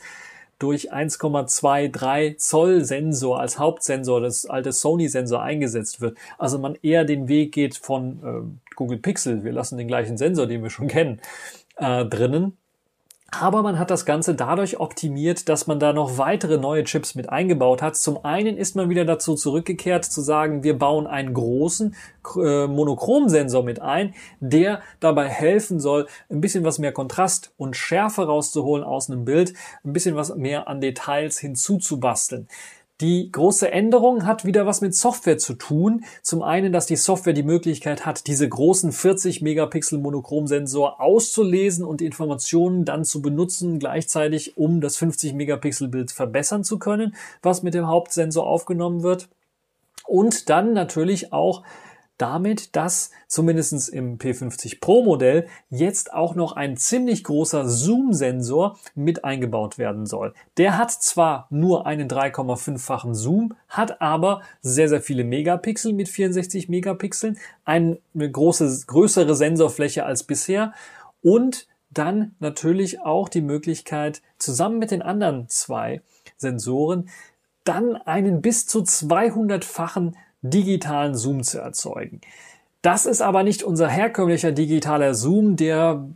[0.58, 6.18] durch 1,23 Zoll Sensor als Hauptsensor, das alte Sony-Sensor eingesetzt wird.
[6.36, 10.46] Also man eher den Weg geht von äh, Google Pixel, wir lassen den gleichen Sensor,
[10.46, 11.20] den wir schon kennen,
[11.76, 12.56] äh, drinnen
[13.30, 17.28] aber man hat das Ganze dadurch optimiert, dass man da noch weitere neue Chips mit
[17.28, 17.96] eingebaut hat.
[17.96, 21.94] Zum einen ist man wieder dazu zurückgekehrt zu sagen, wir bauen einen großen
[22.36, 28.24] äh, Monochromsensor mit ein, der dabei helfen soll, ein bisschen was mehr Kontrast und Schärfe
[28.26, 29.52] rauszuholen aus einem Bild,
[29.84, 32.48] ein bisschen was mehr an Details hinzuzubasteln.
[33.00, 36.04] Die große Änderung hat wieder was mit Software zu tun.
[36.22, 42.02] Zum einen, dass die Software die Möglichkeit hat, diese großen 40 Megapixel Monochromsensor auszulesen und
[42.02, 47.74] Informationen dann zu benutzen, gleichzeitig um das 50 Megapixel Bild verbessern zu können, was mit
[47.74, 49.28] dem Hauptsensor aufgenommen wird.
[50.04, 51.62] Und dann natürlich auch
[52.18, 59.24] damit, dass zumindestens im P50 Pro Modell jetzt auch noch ein ziemlich großer Zoom-Sensor mit
[59.24, 60.34] eingebaut werden soll.
[60.56, 66.68] Der hat zwar nur einen 3,5-fachen Zoom, hat aber sehr, sehr viele Megapixel mit 64
[66.68, 70.72] Megapixeln, eine große, größere Sensorfläche als bisher
[71.22, 76.02] und dann natürlich auch die Möglichkeit, zusammen mit den anderen zwei
[76.36, 77.08] Sensoren
[77.64, 82.20] dann einen bis zu 200-fachen digitalen Zoom zu erzeugen.
[82.82, 86.08] Das ist aber nicht unser herkömmlicher digitaler Zoom, der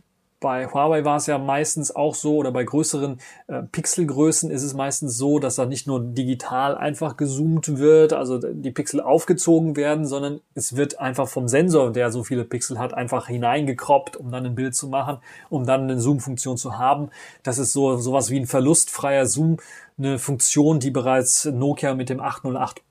[0.43, 4.73] bei Huawei war es ja meistens auch so, oder bei größeren äh, Pixelgrößen ist es
[4.73, 10.05] meistens so, dass da nicht nur digital einfach gezoomt wird, also die Pixel aufgezogen werden,
[10.05, 14.45] sondern es wird einfach vom Sensor, der so viele Pixel hat, einfach hineingekroppt, um dann
[14.45, 17.09] ein Bild zu machen, um dann eine Zoom-Funktion zu haben.
[17.43, 19.59] Das ist so sowas wie ein verlustfreier Zoom,
[19.97, 22.81] eine Funktion, die bereits Nokia mit dem 808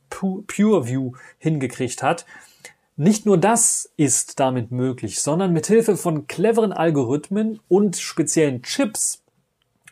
[0.46, 2.27] PureView hingekriegt hat.
[2.96, 9.22] Nicht nur das ist damit möglich, sondern mit Hilfe von cleveren Algorithmen und speziellen Chips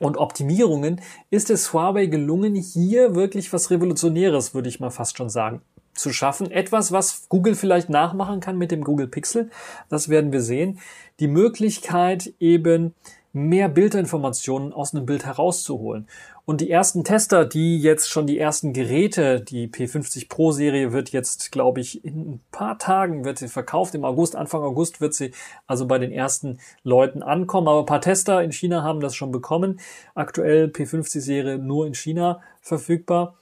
[0.01, 5.29] und Optimierungen ist es Huawei gelungen, hier wirklich was Revolutionäres, würde ich mal fast schon
[5.29, 5.63] sagen,
[5.95, 6.51] zu schaffen.
[6.51, 9.51] Etwas, was Google vielleicht nachmachen kann mit dem Google Pixel.
[9.89, 10.79] Das werden wir sehen.
[11.21, 12.95] Die Möglichkeit eben
[13.33, 16.09] mehr Bildinformationen aus einem Bild herauszuholen.
[16.51, 21.11] Und die ersten Tester, die jetzt schon die ersten Geräte, die P50 Pro Serie wird
[21.11, 23.95] jetzt, glaube ich, in ein paar Tagen wird sie verkauft.
[23.95, 25.31] Im August, Anfang August wird sie
[25.69, 27.69] also bei den ersten Leuten ankommen.
[27.69, 29.79] Aber ein paar Tester in China haben das schon bekommen.
[30.17, 33.37] Aktuell P50 Serie nur in China verfügbar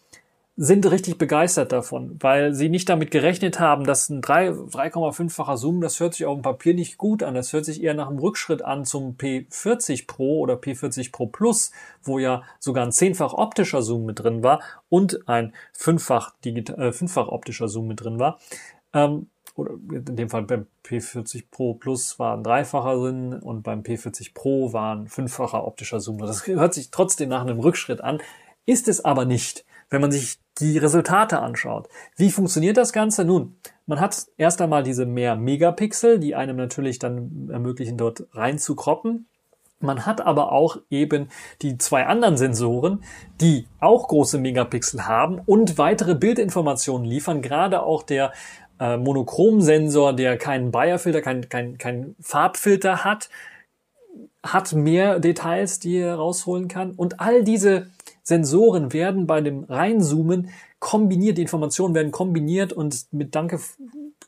[0.61, 6.01] sind richtig begeistert davon, weil sie nicht damit gerechnet haben, dass ein 3,5-facher Zoom, das
[6.01, 7.35] hört sich auf dem Papier nicht gut an.
[7.35, 11.71] Das hört sich eher nach einem Rückschritt an zum P40 Pro oder P40 Pro Plus,
[12.03, 17.29] wo ja sogar ein zehnfach optischer Zoom mit drin war und ein fünffach, äh, fünffach
[17.29, 18.41] optischer Zoom mit drin war.
[18.93, 23.83] Ähm, oder in dem Fall beim P40 Pro Plus war ein dreifacher Sinn und beim
[23.83, 26.19] P40 Pro war ein fünffacher optischer Zoom.
[26.19, 28.19] Das hört sich trotzdem nach einem Rückschritt an,
[28.67, 31.89] ist es aber nicht wenn man sich die Resultate anschaut.
[32.17, 33.25] Wie funktioniert das Ganze?
[33.25, 38.59] Nun, man hat erst einmal diese mehr Megapixel, die einem natürlich dann ermöglichen, dort rein
[38.59, 39.29] zu kroppen.
[39.81, 41.29] Man hat aber auch eben
[41.63, 43.05] die zwei anderen Sensoren,
[43.41, 47.43] die auch große Megapixel haben und weitere Bildinformationen liefern.
[47.43, 48.33] Gerade auch der
[48.81, 53.29] äh, Monochromsensor, der keinen Bayer-Filter, keinen kein, kein Farbfilter hat,
[54.53, 56.93] hat mehr Details, die er rausholen kann.
[56.93, 57.89] Und all diese
[58.23, 63.59] Sensoren werden bei dem Reinzoomen kombiniert, die Informationen werden kombiniert und mit Danke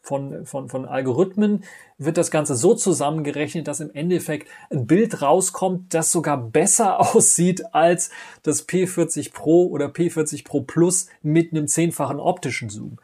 [0.02, 1.64] von, von, von Algorithmen
[1.98, 7.74] wird das Ganze so zusammengerechnet, dass im Endeffekt ein Bild rauskommt, das sogar besser aussieht
[7.74, 8.10] als
[8.42, 12.98] das P40 Pro oder P40 Pro Plus mit einem zehnfachen optischen Zoom.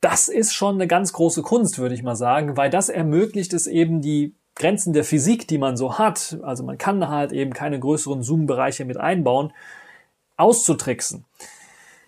[0.00, 3.66] Das ist schon eine ganz große Kunst, würde ich mal sagen, weil das ermöglicht es
[3.66, 6.38] eben die Grenzen der Physik, die man so hat.
[6.42, 9.52] Also man kann halt eben keine größeren Zoom-Bereiche mit einbauen
[10.36, 11.24] auszutricksen.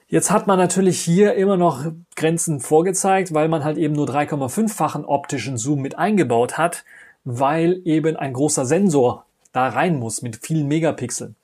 [0.09, 5.07] Jetzt hat man natürlich hier immer noch Grenzen vorgezeigt, weil man halt eben nur 3,5-fachen
[5.07, 6.85] optischen Zoom mit eingebaut hat,
[7.25, 11.37] weil eben ein großer Sensor da rein muss mit vielen Megapixeln,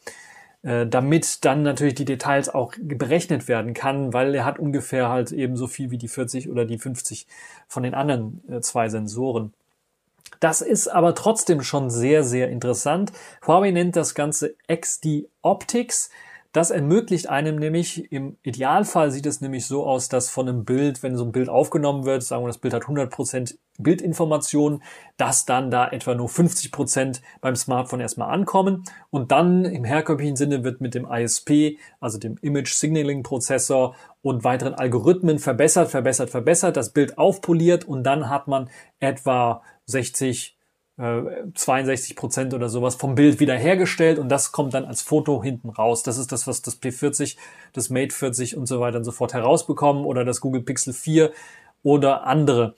[0.62, 5.32] äh, damit dann natürlich die Details auch berechnet werden kann, weil er hat ungefähr halt
[5.32, 7.26] eben so viel wie die 40 oder die 50
[7.68, 9.54] von den anderen äh, zwei Sensoren.
[10.40, 13.12] Das ist aber trotzdem schon sehr, sehr interessant.
[13.46, 16.10] Huawei nennt das Ganze XD Optics.
[16.52, 21.02] Das ermöglicht einem nämlich, im Idealfall sieht es nämlich so aus, dass von einem Bild,
[21.02, 24.82] wenn so ein Bild aufgenommen wird, sagen wir, das Bild hat 100% Bildinformation,
[25.18, 30.64] dass dann da etwa nur 50% beim Smartphone erstmal ankommen und dann im herkömmlichen Sinne
[30.64, 36.78] wird mit dem ISP, also dem Image Signaling Prozessor und weiteren Algorithmen verbessert, verbessert, verbessert,
[36.78, 38.70] das Bild aufpoliert und dann hat man
[39.00, 40.56] etwa 60,
[40.98, 46.02] 62 Prozent oder sowas vom Bild wiederhergestellt und das kommt dann als Foto hinten raus.
[46.02, 47.36] Das ist das, was das P40,
[47.72, 51.30] das Mate 40 und so weiter und so fort herausbekommen oder das Google Pixel 4
[51.84, 52.74] oder andere.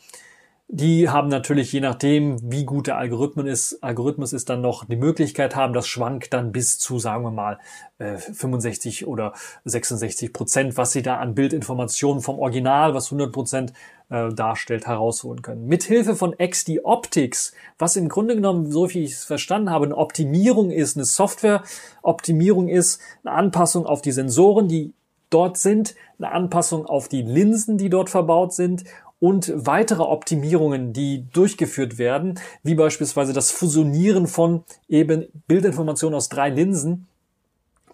[0.73, 4.97] Die haben natürlich, je nachdem, wie gut der Algorithmus ist, Algorithmus ist dann noch die
[4.97, 7.59] Möglichkeit haben, das schwankt dann bis zu, sagen wir mal,
[7.99, 9.33] 65 äh, oder
[9.65, 13.73] 66 Prozent, was sie da an Bildinformationen vom Original, was 100 Prozent
[14.11, 15.67] äh, darstellt, herausholen können.
[15.67, 19.97] Mithilfe von XD Optics, was im Grunde genommen, so wie ich es verstanden habe, eine
[19.97, 24.93] Optimierung ist, eine Software-Optimierung ist, eine Anpassung auf die Sensoren, die
[25.31, 28.85] dort sind, eine Anpassung auf die Linsen, die dort verbaut sind
[29.21, 36.49] und weitere Optimierungen, die durchgeführt werden, wie beispielsweise das Fusionieren von eben Bildinformationen aus drei
[36.49, 37.07] Linsen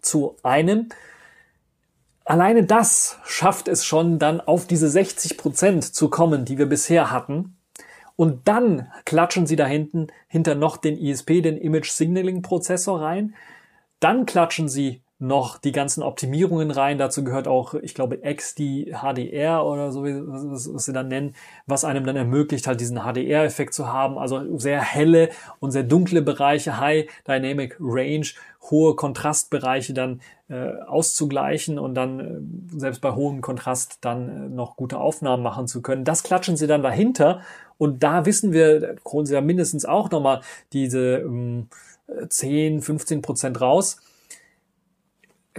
[0.01, 0.89] zu einem.
[2.29, 7.13] Alleine das schafft es schon dann auf diese 60 Prozent zu kommen, die wir bisher
[7.13, 7.57] hatten.
[8.17, 13.37] Und dann klatschen sie da hinten hinter noch den ISP, den Image Signaling Prozessor rein.
[14.01, 16.99] Dann klatschen sie noch die ganzen Optimierungen rein.
[16.99, 21.35] Dazu gehört auch, ich glaube, XD HDR oder so, was, was sie dann nennen,
[21.67, 24.19] was einem dann ermöglicht, halt diesen HDR-Effekt zu haben.
[24.19, 28.27] Also sehr helle und sehr dunkle Bereiche, High Dynamic Range,
[28.71, 34.77] hohe Kontrastbereiche dann äh, auszugleichen und dann äh, selbst bei hohem Kontrast dann äh, noch
[34.77, 36.05] gute Aufnahmen machen zu können.
[36.05, 37.41] Das klatschen sie dann dahinter
[37.79, 41.69] und da wissen wir, holen sie ja mindestens auch nochmal diese ähm,
[42.29, 43.99] 10, 15 Prozent raus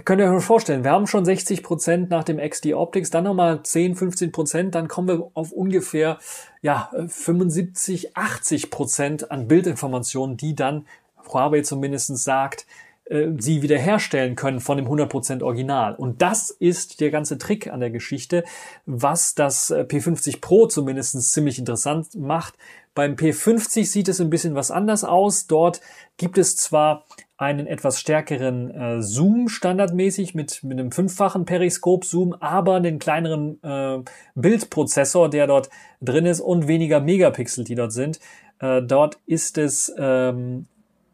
[0.04, 3.62] könnt ihr euch vorstellen, wir haben schon 60 Prozent nach dem XD Optics, dann nochmal
[3.62, 6.18] 10, 15 Prozent, dann kommen wir auf ungefähr
[6.62, 10.86] ja, 75, 80 Prozent an Bildinformationen, die dann
[11.32, 12.66] Huawei zumindest sagt,
[13.06, 15.94] äh, sie wiederherstellen können von dem 100% Original.
[15.94, 18.44] Und das ist der ganze Trick an der Geschichte,
[18.86, 22.54] was das äh, P50 Pro zumindest ziemlich interessant macht.
[22.98, 25.46] Beim P50 sieht es ein bisschen was anders aus.
[25.46, 25.80] Dort
[26.16, 27.04] gibt es zwar
[27.36, 34.02] einen etwas stärkeren äh, Zoom standardmäßig mit, mit einem fünffachen Periskop-Zoom, aber einen kleineren äh,
[34.34, 35.70] Bildprozessor, der dort
[36.00, 38.18] drin ist und weniger Megapixel, die dort sind.
[38.58, 40.66] Äh, dort ist es ähm,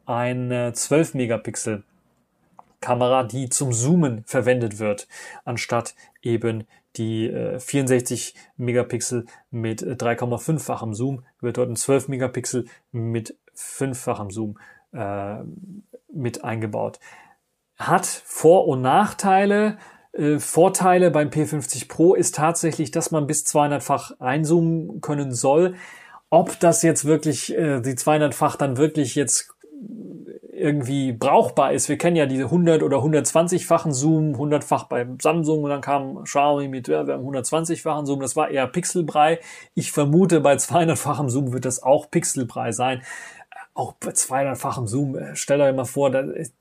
[0.06, 1.82] ein 12 Megapixel
[2.80, 5.06] Kamera, die zum Zoomen verwendet wird,
[5.44, 6.64] anstatt eben
[6.96, 14.30] die äh, 64 Megapixel mit 3,5-fachem äh, Zoom, wird dort ein 12 Megapixel mit 5-fachem
[14.30, 14.58] Zoom
[14.92, 15.38] äh,
[16.12, 17.00] mit eingebaut.
[17.76, 19.78] Hat Vor- und Nachteile.
[20.12, 25.74] Äh, Vorteile beim P50 Pro ist tatsächlich, dass man bis 200-fach einzoomen können soll.
[26.30, 29.54] Ob das jetzt wirklich, äh, die 200-fach dann wirklich jetzt
[30.64, 31.90] irgendwie brauchbar ist.
[31.90, 36.68] Wir kennen ja diese 100 oder 120-fachen Zoom, 100-fach beim Samsung und dann kam Xiaomi
[36.68, 38.20] mit, ja, wir haben 120-fachen Zoom.
[38.20, 39.40] Das war eher Pixelbrei.
[39.74, 43.02] Ich vermute, bei 200-fachem Zoom wird das auch Pixelbrei sein
[43.76, 46.10] auch bei 200-fachem Zoom, äh, stell euch mal vor,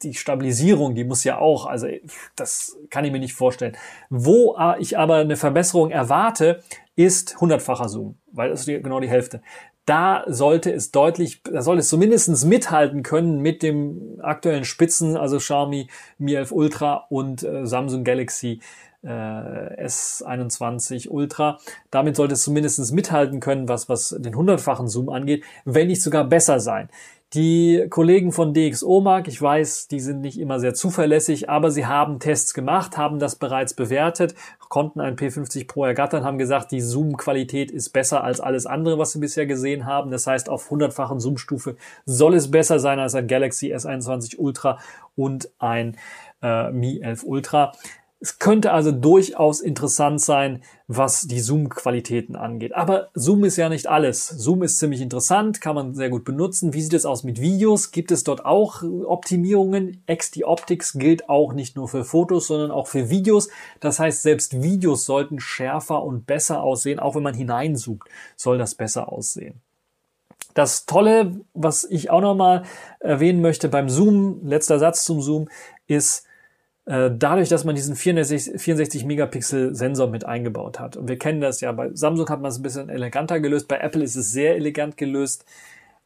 [0.02, 1.88] die Stabilisierung, die muss ja auch, also
[2.36, 3.78] das kann ich mir nicht vorstellen.
[4.10, 6.64] Wo ich aber eine Verbesserung erwarte,
[6.96, 9.42] ist 100-facher Zoom, weil das ist genau die Hälfte.
[9.86, 15.38] Da sollte es deutlich, da soll es zumindest mithalten können mit dem aktuellen Spitzen, also
[15.38, 18.62] Xiaomi Mi 11 Ultra und äh, Samsung Galaxy
[19.04, 21.60] äh, S21 Ultra.
[21.92, 26.24] Damit sollte es zumindest mithalten können, was, was den hundertfachen Zoom angeht, wenn nicht sogar
[26.24, 26.90] besser sein.
[27.34, 31.88] Die Kollegen von DxO Mark, ich weiß, die sind nicht immer sehr zuverlässig, aber sie
[31.88, 34.36] haben Tests gemacht, haben das bereits bewertet,
[34.70, 39.14] konnten ein P50 Pro ergattern, haben gesagt, die Zoom-Qualität ist besser als alles andere, was
[39.14, 40.12] sie bisher gesehen haben.
[40.12, 41.76] Das heißt, auf hundertfachen Zoom-Stufe
[42.06, 44.78] soll es besser sein als ein Galaxy S21 Ultra
[45.16, 45.98] und ein
[46.44, 47.72] äh, Mi 11 Ultra.
[48.24, 52.74] Es könnte also durchaus interessant sein, was die Zoom-Qualitäten angeht.
[52.74, 54.30] Aber Zoom ist ja nicht alles.
[54.30, 56.72] Zoom ist ziemlich interessant, kann man sehr gut benutzen.
[56.72, 57.92] Wie sieht es aus mit Videos?
[57.92, 60.06] Gibt es dort auch Optimierungen?
[60.10, 63.50] XD Optics gilt auch nicht nur für Fotos, sondern auch für Videos.
[63.82, 67.00] Das heißt, selbst Videos sollten schärfer und besser aussehen.
[67.00, 68.04] Auch wenn man hineinzoomt,
[68.38, 69.60] soll das besser aussehen.
[70.54, 72.64] Das Tolle, was ich auch nochmal
[73.02, 75.50] erwähnen möchte beim Zoom, letzter Satz zum Zoom,
[75.88, 76.33] ist, äh,
[76.86, 80.98] dadurch, dass man diesen 64, 64 Megapixel Sensor mit eingebaut hat.
[80.98, 83.78] Und wir kennen das ja, bei Samsung hat man es ein bisschen eleganter gelöst, bei
[83.78, 85.46] Apple ist es sehr elegant gelöst,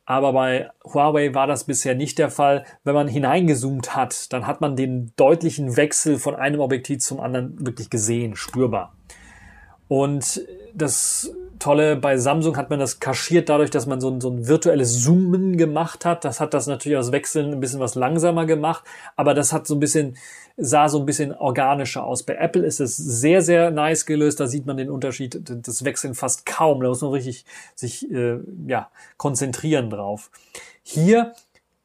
[0.05, 2.63] aber bei Huawei war das bisher nicht der Fall.
[2.83, 7.65] Wenn man hineingezoomt hat, dann hat man den deutlichen Wechsel von einem Objektiv zum anderen
[7.65, 8.96] wirklich gesehen, spürbar.
[9.87, 10.41] Und
[10.73, 14.47] das Tolle, bei Samsung hat man das kaschiert dadurch, dass man so ein, so ein
[14.47, 16.23] virtuelles Zoomen gemacht hat.
[16.23, 18.83] Das hat das natürlich aus Wechseln ein bisschen was langsamer gemacht,
[19.15, 20.17] aber das hat so ein bisschen,
[20.55, 22.23] sah so ein bisschen organischer aus.
[22.23, 24.39] Bei Apple ist es sehr, sehr nice gelöst.
[24.39, 26.81] Da sieht man den Unterschied, das Wechseln fast kaum.
[26.81, 30.29] Da muss man richtig sich äh, ja, konzentrieren drauf.
[30.83, 31.33] Hier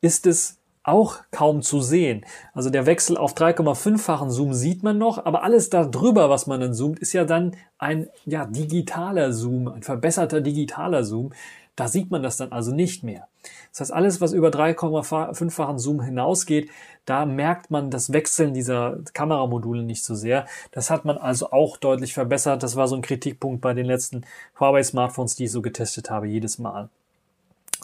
[0.01, 2.25] ist es auch kaum zu sehen.
[2.55, 6.75] Also der Wechsel auf 3,5-fachen Zoom sieht man noch, aber alles darüber, was man dann
[6.75, 11.33] zoomt, ist ja dann ein ja, digitaler Zoom, ein verbesserter digitaler Zoom.
[11.77, 13.29] Da sieht man das dann also nicht mehr.
[13.71, 16.69] Das heißt, alles, was über 3,5-fachen Zoom hinausgeht,
[17.07, 20.47] da merkt man das Wechseln dieser Kameramodule nicht so sehr.
[20.71, 22.63] Das hat man also auch deutlich verbessert.
[22.63, 24.25] Das war so ein Kritikpunkt bei den letzten
[24.61, 26.91] Huawei-Smartphones, die ich so getestet habe, jedes Mal.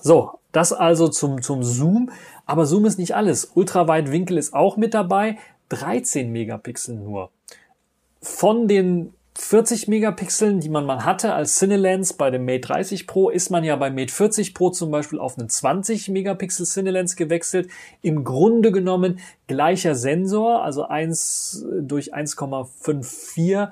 [0.02, 2.10] So, das also zum, zum Zoom.
[2.48, 3.52] Aber Zoom ist nicht alles.
[3.54, 5.36] Ultraweitwinkel ist auch mit dabei.
[5.68, 7.30] 13 Megapixel nur.
[8.22, 13.28] Von den 40 Megapixeln, die man mal hatte als Cinelens bei dem Mate 30 Pro,
[13.28, 17.68] ist man ja bei Mate 40 Pro zum Beispiel auf einen 20 Megapixel Cinelens gewechselt.
[18.00, 23.68] Im Grunde genommen gleicher Sensor, also 1 durch 1,54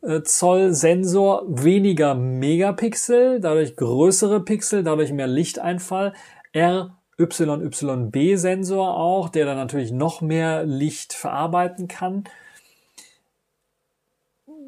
[0.00, 6.14] äh, Zoll Sensor, weniger Megapixel, dadurch größere Pixel, dadurch mehr Lichteinfall.
[6.54, 6.96] RYYB
[8.36, 12.24] Sensor auch, der dann natürlich noch mehr Licht verarbeiten kann.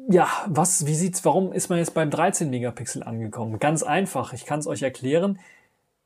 [0.09, 3.59] Ja, was, wie sieht's, warum ist man jetzt beim 13 Megapixel angekommen?
[3.59, 5.39] Ganz einfach, ich kann es euch erklären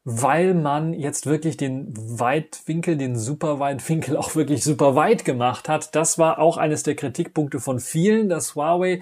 [0.06, 5.96] weil man jetzt wirklich den Weitwinkel, den Superweitwinkel auch wirklich super weit gemacht hat.
[5.96, 9.02] Das war auch eines der Kritikpunkte von vielen, dass Huawei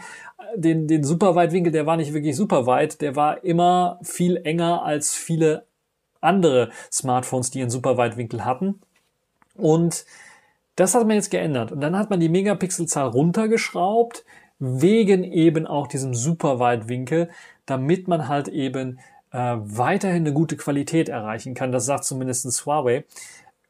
[0.56, 5.14] den, den Superweitwinkel, der war nicht wirklich super weit, der war immer viel enger als
[5.14, 5.66] viele
[6.22, 8.82] andere Smartphones, die einen Superweitwinkel hatten.
[9.56, 10.06] Und
[10.76, 11.72] das hat man jetzt geändert.
[11.72, 14.24] Und dann hat man die Megapixelzahl runtergeschraubt,
[14.60, 17.30] wegen eben auch diesem Superweitwinkel,
[17.66, 19.00] damit man halt eben
[19.32, 21.72] äh, weiterhin eine gute Qualität erreichen kann.
[21.72, 23.06] Das sagt zumindest Huawei.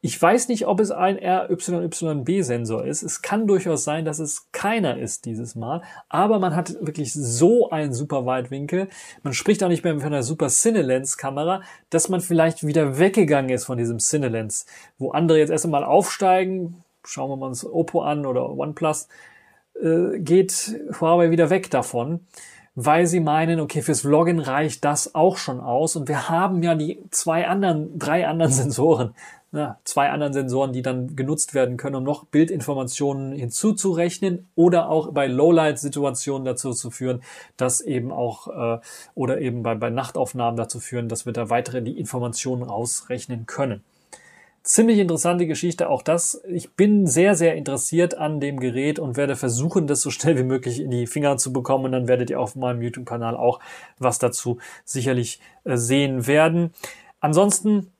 [0.04, 3.04] Ich weiß nicht, ob es ein RYYB-Sensor ist.
[3.04, 5.82] Es kann durchaus sein, dass es keiner ist dieses Mal.
[6.08, 8.88] Aber man hat wirklich so einen super Weitwinkel.
[9.22, 13.64] Man spricht auch nicht mehr von einer super Cinelens-Kamera, dass man vielleicht wieder weggegangen ist
[13.64, 14.66] von diesem Cinelens.
[14.98, 19.06] Wo andere jetzt erst einmal aufsteigen, schauen wir mal uns Oppo an oder OnePlus,
[19.80, 22.26] äh, geht Huawei wieder weg davon.
[22.74, 26.74] weil sie meinen, okay, fürs Vloggen reicht das auch schon aus und wir haben ja
[26.74, 29.14] die zwei anderen, drei anderen Sensoren,
[29.52, 35.12] ja, zwei anderen Sensoren, die dann genutzt werden können, um noch Bildinformationen hinzuzurechnen oder auch
[35.12, 37.22] bei Lowlight-Situationen dazu zu führen,
[37.58, 38.80] dass eben auch äh,
[39.14, 43.84] oder eben bei, bei Nachtaufnahmen dazu führen, dass wir da weitere die Informationen rausrechnen können.
[44.62, 46.40] Ziemlich interessante Geschichte, auch das.
[46.48, 50.44] Ich bin sehr, sehr interessiert an dem Gerät und werde versuchen, das so schnell wie
[50.44, 51.86] möglich in die Finger zu bekommen.
[51.86, 53.58] Und dann werdet ihr auf meinem YouTube-Kanal auch
[53.98, 56.72] was dazu sicherlich äh, sehen werden.
[57.18, 57.92] Ansonsten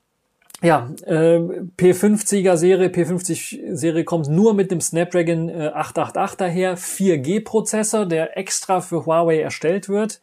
[0.63, 1.39] ja, äh,
[1.77, 8.39] P50er Serie, P50 Serie kommt nur mit dem Snapdragon äh, 888 daher, 4G Prozessor, der
[8.39, 10.21] extra für Huawei erstellt wird,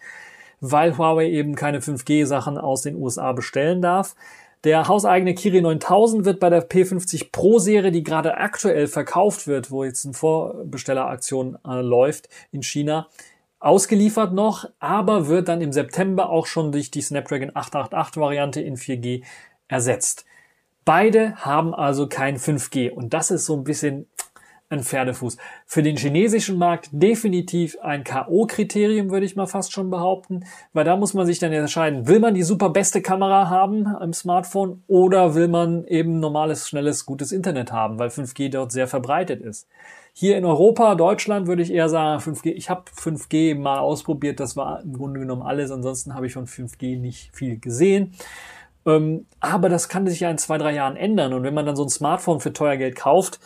[0.62, 4.16] weil Huawei eben keine 5G Sachen aus den USA bestellen darf.
[4.64, 9.72] Der hauseigene Kirin 9000 wird bei der P50 Pro Serie, die gerade aktuell verkauft wird,
[9.72, 13.08] wo jetzt eine Vorbestelleraktion äh, läuft in China,
[13.60, 18.78] ausgeliefert noch, aber wird dann im September auch schon durch die Snapdragon 888 Variante in
[18.78, 19.24] 4G
[19.68, 20.26] ersetzt.
[20.90, 24.08] Beide haben also kein 5G und das ist so ein bisschen
[24.70, 25.38] ein Pferdefuß.
[25.68, 30.98] Für den chinesischen Markt definitiv ein K.O.-Kriterium, würde ich mal fast schon behaupten, weil da
[30.98, 35.36] muss man sich dann entscheiden, will man die super beste Kamera haben im Smartphone oder
[35.36, 39.68] will man eben normales, schnelles, gutes Internet haben, weil 5G dort sehr verbreitet ist.
[40.14, 42.50] Hier in Europa, Deutschland würde ich eher sagen 5G.
[42.54, 46.48] Ich habe 5G mal ausprobiert, das war im Grunde genommen alles, ansonsten habe ich von
[46.48, 48.16] 5G nicht viel gesehen.
[48.86, 51.76] Ähm, aber das kann sich ja in zwei, drei Jahren ändern und wenn man dann
[51.76, 53.40] so ein Smartphone für teuer Geld kauft,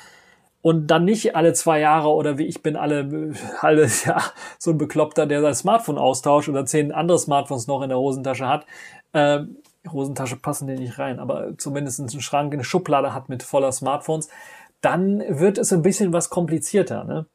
[0.63, 4.23] und dann nicht alle zwei Jahre oder wie ich bin alle, alle ja,
[4.57, 8.47] so ein Bekloppter, der sein Smartphone austauscht oder zehn andere Smartphones noch in der Hosentasche
[8.47, 8.65] hat.
[9.11, 9.41] Äh,
[9.91, 14.29] Hosentasche passen die nicht rein, aber zumindest einen Schrank, eine Schublade hat mit voller Smartphones,
[14.79, 17.03] dann wird es ein bisschen was komplizierter.
[17.03, 17.25] Ne?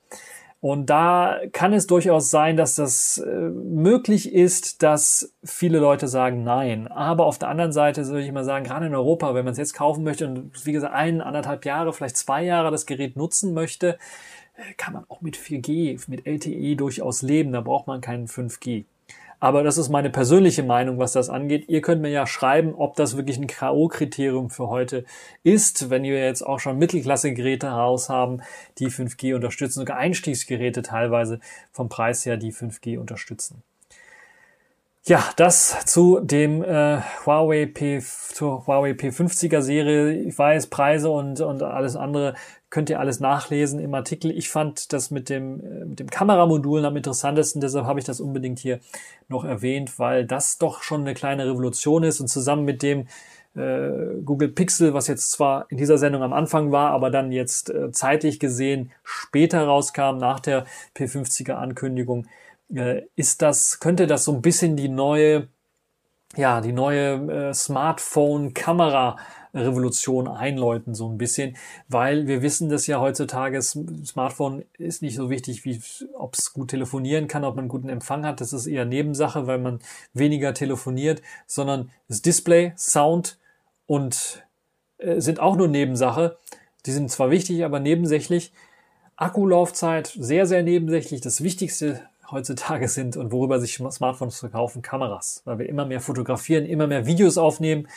[0.60, 6.42] Und da kann es durchaus sein, dass das äh, möglich ist, dass viele Leute sagen
[6.42, 6.88] nein.
[6.88, 9.58] Aber auf der anderen Seite würde ich mal sagen, gerade in Europa, wenn man es
[9.58, 13.54] jetzt kaufen möchte und wie gesagt ein, anderthalb Jahre, vielleicht zwei Jahre das Gerät nutzen
[13.54, 13.98] möchte,
[14.56, 17.52] äh, kann man auch mit 4G, mit LTE durchaus leben.
[17.52, 18.84] Da braucht man keinen 5G.
[19.40, 21.68] Aber das ist meine persönliche Meinung, was das angeht.
[21.68, 25.04] Ihr könnt mir ja schreiben, ob das wirklich ein K.O.-Kriterium für heute
[25.44, 28.42] ist, wenn wir jetzt auch schon Mittelklasse-Geräte heraus haben,
[28.78, 31.38] die 5G unterstützen, sogar Einstiegsgeräte teilweise
[31.70, 33.62] vom Preis her, die 5G unterstützen.
[35.08, 40.12] Ja, das zu dem äh, Huawei P zur Huawei P50er Serie.
[40.12, 42.34] Ich weiß, Preise und, und alles andere
[42.68, 44.30] könnt ihr alles nachlesen im Artikel.
[44.30, 48.20] Ich fand das mit dem, äh, mit dem Kameramodulen am interessantesten, deshalb habe ich das
[48.20, 48.80] unbedingt hier
[49.28, 53.06] noch erwähnt, weil das doch schon eine kleine Revolution ist und zusammen mit dem
[53.56, 57.70] äh, Google Pixel, was jetzt zwar in dieser Sendung am Anfang war, aber dann jetzt
[57.70, 62.26] äh, zeitlich gesehen später rauskam, nach der P50er Ankündigung,
[63.16, 65.48] ist das, könnte das so ein bisschen die neue,
[66.36, 69.16] ja, die neue äh, Smartphone-Kamera
[69.54, 71.56] Revolution einläuten, so ein bisschen,
[71.88, 75.80] weil wir wissen, dass ja heutzutage Smartphone ist nicht so wichtig, wie
[76.14, 78.40] ob es gut telefonieren kann, ob man guten Empfang hat.
[78.40, 79.80] Das ist eher Nebensache, weil man
[80.12, 83.38] weniger telefoniert, sondern das Display, Sound
[83.86, 84.46] und
[84.98, 86.36] äh, sind auch nur Nebensache.
[86.86, 88.52] Die sind zwar wichtig, aber nebensächlich.
[89.16, 91.20] Akkulaufzeit sehr, sehr nebensächlich.
[91.20, 96.66] Das Wichtigste heutzutage sind und worüber sich Smartphones verkaufen, Kameras, weil wir immer mehr fotografieren,
[96.66, 97.88] immer mehr Videos aufnehmen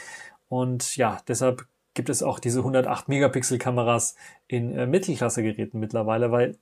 [0.49, 4.15] und ja, deshalb gibt es auch diese 108 Megapixel Kameras
[4.47, 6.57] in äh, Mittelklasse-Geräten mittlerweile, weil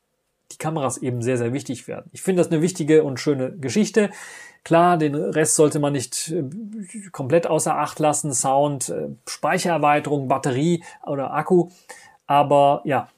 [0.51, 2.09] die Kameras eben sehr, sehr wichtig werden.
[2.11, 4.09] Ich finde das eine wichtige und schöne Geschichte.
[4.63, 6.43] Klar, den Rest sollte man nicht äh,
[7.11, 8.33] komplett außer Acht lassen.
[8.33, 11.69] Sound, äh, Speichererweiterung, Batterie oder Akku.
[12.25, 13.09] Aber ja,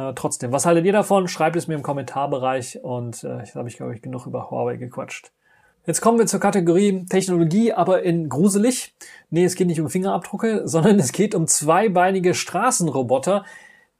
[0.00, 1.28] äh, trotzdem, was haltet ihr davon?
[1.28, 4.76] Schreibt es mir im Kommentarbereich und äh, ich habe ich, glaube ich, genug über Huawei
[4.76, 5.32] gequatscht.
[5.86, 8.94] Jetzt kommen wir zur Kategorie Technologie, aber in gruselig.
[9.30, 13.44] Nee, es geht nicht um Fingerabdrucke, sondern es geht um zweibeinige Straßenroboter,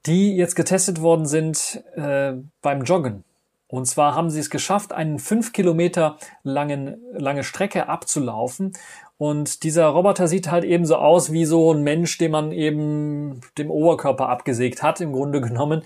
[0.07, 3.25] die jetzt getestet worden sind äh, beim Joggen.
[3.71, 8.73] Und zwar haben sie es geschafft, einen fünf Kilometer langen, lange Strecke abzulaufen.
[9.17, 13.43] Und dieser Roboter sieht halt eben so aus wie so ein Mensch, den man eben
[13.59, 15.83] dem Oberkörper abgesägt hat, im Grunde genommen.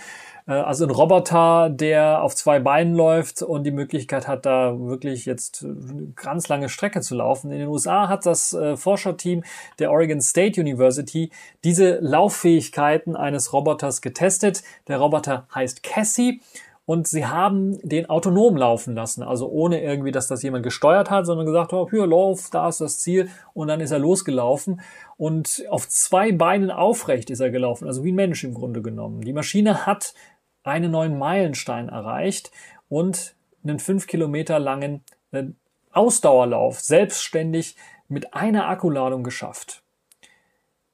[0.47, 5.27] Äh, also ein Roboter, der auf zwei Beinen läuft und die Möglichkeit hat, da wirklich
[5.27, 7.51] jetzt eine ganz lange Strecke zu laufen.
[7.51, 9.43] In den USA hat das äh, Forscherteam
[9.79, 11.31] der Oregon State University
[11.65, 14.63] diese Lauffähigkeiten eines Roboters getestet.
[14.89, 16.41] Der Roboter heißt Cassie
[16.87, 21.27] und sie haben den autonom laufen lassen, also ohne irgendwie, dass das jemand gesteuert hat,
[21.27, 24.81] sondern gesagt, oh, hier, lauf, da ist das Ziel und dann ist er losgelaufen
[25.17, 29.23] und auf zwei Beinen aufrecht ist er gelaufen, also wie ein Mensch im Grunde genommen.
[29.23, 30.15] Die Maschine hat
[30.63, 32.51] einen neuen Meilenstein erreicht
[32.89, 35.03] und einen fünf Kilometer langen
[35.93, 37.77] Ausdauerlauf selbstständig
[38.09, 39.83] mit einer Akkuladung geschafft.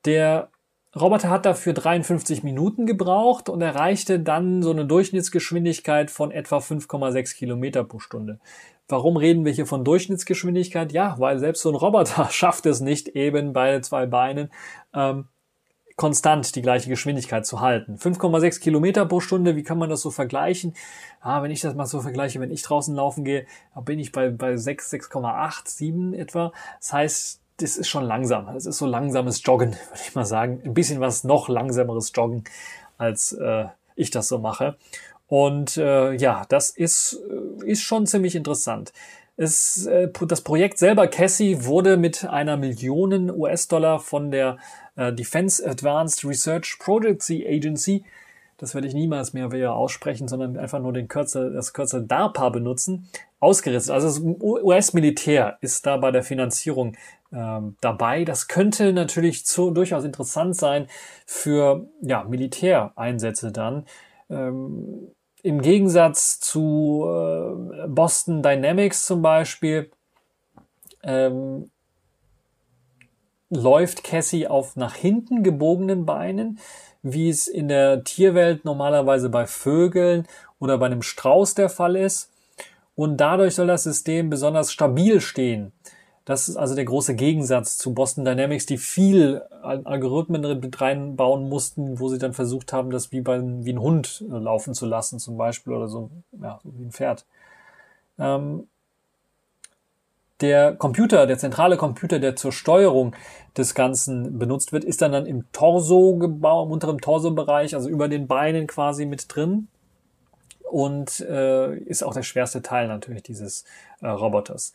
[0.04, 0.50] Der
[0.98, 7.36] Roboter hat dafür 53 Minuten gebraucht und erreichte dann so eine Durchschnittsgeschwindigkeit von etwa 5,6
[7.36, 8.40] Kilometer pro Stunde.
[8.88, 10.90] Warum reden wir hier von Durchschnittsgeschwindigkeit?
[10.90, 14.50] Ja, weil selbst so ein Roboter schafft es nicht eben bei zwei Beinen
[14.92, 15.28] ähm,
[15.94, 17.96] konstant die gleiche Geschwindigkeit zu halten.
[17.96, 20.74] 5,6 Kilometer pro Stunde, wie kann man das so vergleichen?
[21.20, 23.46] Ah, wenn ich das mal so vergleiche, wenn ich draußen laufen gehe,
[23.84, 26.52] bin ich bei, bei 6, 6,8, 7 etwa.
[26.78, 28.46] Das heißt, das ist schon langsam.
[28.46, 30.60] Das ist so langsames Joggen, würde ich mal sagen.
[30.64, 32.44] Ein bisschen was noch langsameres Joggen,
[32.98, 34.76] als äh, ich das so mache.
[35.28, 37.20] Und äh, ja, das ist,
[37.62, 38.92] äh, ist schon ziemlich interessant.
[39.36, 44.58] Es, äh, das Projekt selber, Cassie, wurde mit einer Million US-Dollar von der
[44.96, 48.04] äh, Defense Advanced Research Projects Agency,
[48.60, 52.50] das werde ich niemals mehr wieder aussprechen, sondern einfach nur den Kürzel, das Kürzel DARPA
[52.50, 53.08] benutzen,
[53.40, 53.94] ausgerissen.
[53.94, 56.94] Also das US-Militär ist da bei der Finanzierung
[57.32, 58.24] ähm, dabei.
[58.24, 60.88] Das könnte natürlich zu, durchaus interessant sein
[61.24, 63.86] für ja, Militäreinsätze dann.
[64.28, 65.08] Ähm,
[65.42, 69.90] Im Gegensatz zu äh, Boston Dynamics zum Beispiel
[71.02, 71.70] ähm,
[73.48, 76.58] läuft Cassie auf nach hinten gebogenen Beinen,
[77.02, 80.26] wie es in der Tierwelt normalerweise bei Vögeln
[80.58, 82.30] oder bei einem Strauß der Fall ist.
[82.94, 85.72] Und dadurch soll das System besonders stabil stehen.
[86.26, 92.08] Das ist also der große Gegensatz zu Boston Dynamics, die viel Algorithmen reinbauen mussten, wo
[92.08, 95.36] sie dann versucht haben, das wie, bei, wie ein Hund äh, laufen zu lassen, zum
[95.36, 97.26] Beispiel, oder so, ja, so wie ein Pferd.
[98.18, 98.68] Ähm,
[100.40, 103.14] der Computer, der zentrale Computer, der zur Steuerung
[103.56, 108.08] des Ganzen benutzt wird, ist dann, dann im Torso gebaut, im unteren Torso-Bereich, also über
[108.08, 109.68] den Beinen quasi mit drin
[110.70, 113.64] und äh, ist auch der schwerste Teil natürlich dieses
[114.00, 114.72] äh, Roboters.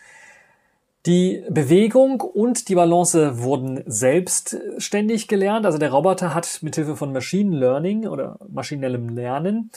[1.05, 5.65] Die Bewegung und die Balance wurden selbstständig gelernt.
[5.65, 9.69] Also der Roboter hat mithilfe von Machine Learning oder maschinellem Lernen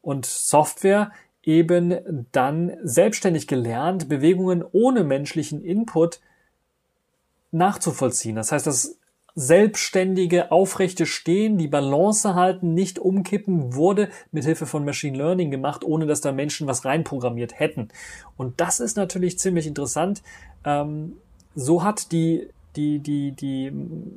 [0.00, 1.10] und Software
[1.46, 6.20] eben dann selbstständig gelernt, Bewegungen ohne menschlichen Input
[7.52, 8.36] nachzuvollziehen.
[8.36, 8.98] Das heißt, das
[9.36, 15.84] selbstständige, aufrechte Stehen, die Balance halten, nicht umkippen, wurde mit Hilfe von Machine Learning gemacht,
[15.84, 17.88] ohne dass da Menschen was reinprogrammiert hätten.
[18.36, 20.22] Und das ist natürlich ziemlich interessant.
[20.64, 21.18] Ähm,
[21.54, 23.72] so hat die die, die, die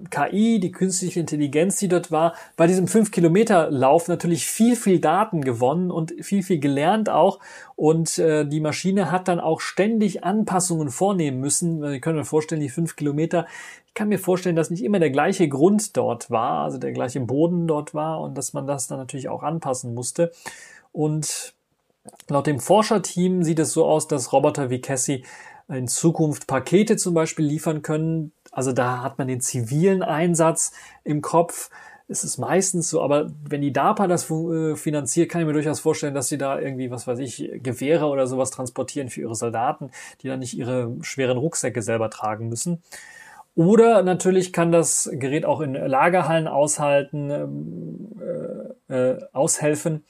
[0.09, 5.91] KI, die künstliche Intelligenz, die dort war, bei diesem 5-Kilometer-Lauf natürlich viel, viel Daten gewonnen
[5.91, 7.39] und viel, viel gelernt auch.
[7.75, 11.83] Und äh, die Maschine hat dann auch ständig Anpassungen vornehmen müssen.
[11.83, 13.47] Ihr könnt euch vorstellen, die 5 Kilometer,
[13.87, 17.19] ich kann mir vorstellen, dass nicht immer der gleiche Grund dort war, also der gleiche
[17.21, 20.31] Boden dort war und dass man das dann natürlich auch anpassen musste.
[20.91, 21.53] Und
[22.27, 25.23] laut dem Forscherteam sieht es so aus, dass Roboter wie Cassie
[25.67, 30.71] in Zukunft Pakete zum Beispiel liefern können, also da hat man den zivilen Einsatz
[31.03, 31.69] im Kopf.
[32.07, 35.79] Es ist meistens so, aber wenn die DARPA das äh, finanziert, kann ich mir durchaus
[35.79, 39.91] vorstellen, dass sie da irgendwie, was weiß ich, Gewehre oder sowas transportieren für ihre Soldaten,
[40.21, 42.81] die dann nicht ihre schweren Rucksäcke selber tragen müssen.
[43.53, 48.07] Oder natürlich kann das Gerät auch in Lagerhallen aushalten, ähm,
[48.89, 50.05] äh, äh, aushelfen.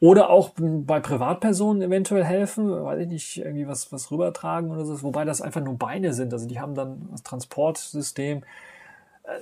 [0.00, 5.02] Oder auch bei Privatpersonen eventuell helfen, weiß ich nicht, irgendwie was, was rübertragen oder so,
[5.02, 6.32] wobei das einfach nur Beine sind.
[6.32, 8.42] Also die haben dann das Transportsystem.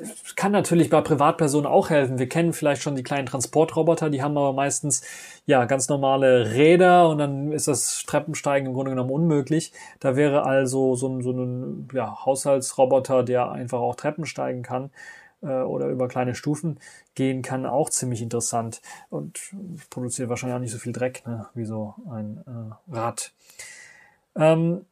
[0.02, 2.18] Es kann natürlich bei Privatpersonen auch helfen.
[2.18, 5.02] Wir kennen vielleicht schon die kleinen Transportroboter, die haben aber meistens
[5.46, 9.72] ja ganz normale Räder und dann ist das Treppensteigen im Grunde genommen unmöglich.
[10.00, 14.90] Da wäre also so ein, so ein ja, Haushaltsroboter, der einfach auch Treppen steigen kann
[15.42, 16.78] äh, oder über kleine Stufen
[17.14, 18.80] gehen kann, auch ziemlich interessant
[19.10, 19.40] und
[19.90, 23.32] produziert wahrscheinlich auch nicht so viel Dreck ne, wie so ein äh, Rad.
[24.36, 24.84] Ähm,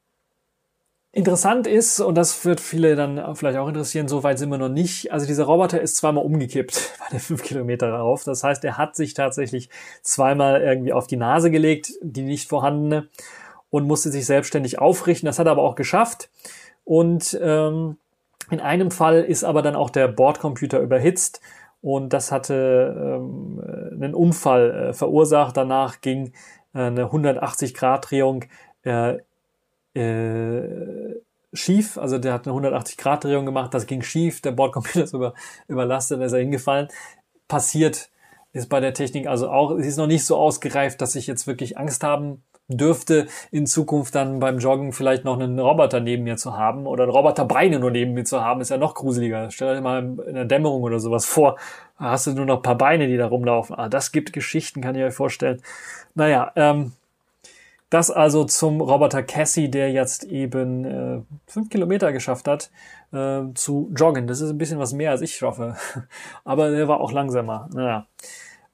[1.17, 4.69] Interessant ist, und das wird viele dann vielleicht auch interessieren, so weit sind wir noch
[4.69, 8.25] nicht, also dieser Roboter ist zweimal umgekippt bei der 5 Kilometer rauf.
[8.25, 9.71] Das heißt, er hat sich tatsächlich
[10.03, 13.09] zweimal irgendwie auf die Nase gelegt, die nicht vorhandene,
[13.71, 15.25] und musste sich selbstständig aufrichten.
[15.25, 16.29] Das hat er aber auch geschafft.
[16.85, 17.97] Und ähm,
[18.51, 21.41] in einem Fall ist aber dann auch der Bordcomputer überhitzt
[21.81, 23.61] und das hatte ähm,
[23.93, 25.57] einen Unfall äh, verursacht.
[25.57, 26.33] Danach ging
[26.75, 28.45] äh, eine 180-Grad-Drehung
[28.85, 29.19] äh,
[29.95, 31.21] äh,
[31.53, 31.99] schief.
[31.99, 35.35] Also der hat eine 180-Grad-Drehung gemacht, das ging schief, der Bordcomputer ist über,
[35.69, 36.89] überlastet, ist er hingefallen.
[37.49, 38.11] Passiert
[38.53, 41.47] ist bei der Technik also auch, es ist noch nicht so ausgereift, dass ich jetzt
[41.47, 46.37] wirklich Angst haben dürfte in Zukunft dann beim Joggen vielleicht noch einen Roboter neben mir
[46.37, 49.51] zu haben oder Roboterbeine nur neben mir zu haben, ist ja noch gruseliger.
[49.51, 51.57] Stell dir mal in der Dämmerung oder sowas vor,
[51.97, 53.77] hast du nur noch paar Beine, die da rumlaufen.
[53.77, 55.63] Ah, das gibt Geschichten, kann ich euch vorstellen.
[56.15, 56.93] Naja, ähm,
[57.91, 62.71] Das also zum Roboter Cassie, der jetzt eben äh, fünf Kilometer geschafft hat,
[63.13, 64.27] äh, zu joggen.
[64.27, 65.77] Das ist ein bisschen was mehr als ich schaffe.
[66.45, 67.69] Aber der war auch langsamer.
[67.73, 68.07] Naja.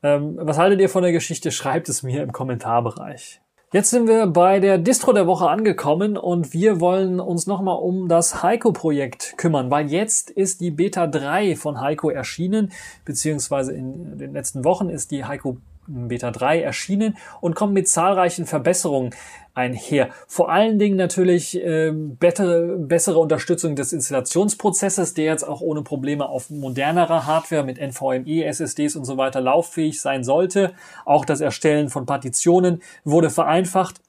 [0.02, 1.52] Ähm, was haltet ihr von der Geschichte?
[1.52, 3.41] Schreibt es mir im Kommentarbereich.
[3.72, 8.06] Jetzt sind wir bei der Distro der Woche angekommen und wir wollen uns nochmal um
[8.06, 12.70] das Heiko-Projekt kümmern, weil jetzt ist die Beta 3 von Heiko erschienen,
[13.06, 15.56] beziehungsweise in den letzten Wochen ist die Heiko
[15.86, 19.10] Beta 3 erschienen und kommt mit zahlreichen Verbesserungen
[19.54, 20.08] einher.
[20.26, 26.28] Vor allen Dingen natürlich äh, bessere, bessere Unterstützung des Installationsprozesses, der jetzt auch ohne Probleme
[26.28, 30.72] auf modernerer Hardware mit NVMe, SSDs und so weiter lauffähig sein sollte.
[31.04, 34.00] Auch das Erstellen von Partitionen wurde vereinfacht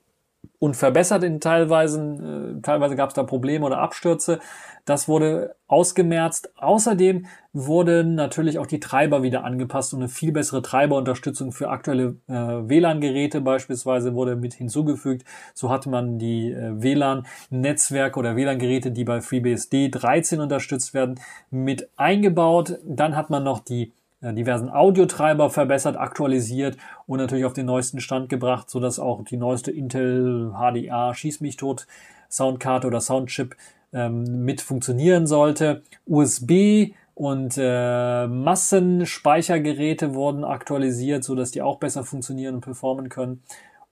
[0.59, 2.55] und verbessert in teilweise.
[2.57, 4.39] Äh, teilweise gab es da Probleme oder Abstürze.
[4.85, 6.53] Das wurde ausgemerzt.
[6.57, 12.15] Außerdem wurden natürlich auch die Treiber wieder angepasst und eine viel bessere Treiberunterstützung für aktuelle
[12.27, 15.25] äh, WLAN-Geräte beispielsweise wurde mit hinzugefügt.
[15.53, 21.19] So hatte man die äh, WLAN-Netzwerke oder WLAN-Geräte, die bei FreeBSD 13 unterstützt werden,
[21.49, 22.79] mit eingebaut.
[22.85, 23.91] Dann hat man noch die
[24.31, 29.37] diversen Audiotreiber verbessert, aktualisiert und natürlich auf den neuesten Stand gebracht, so dass auch die
[29.37, 31.87] neueste Intel HDA Schieß mich tot
[32.29, 33.55] Soundkarte oder Soundchip
[33.91, 35.83] ähm, mit funktionieren sollte.
[36.05, 43.43] USB und äh, Massenspeichergeräte wurden aktualisiert, so dass die auch besser funktionieren und performen können.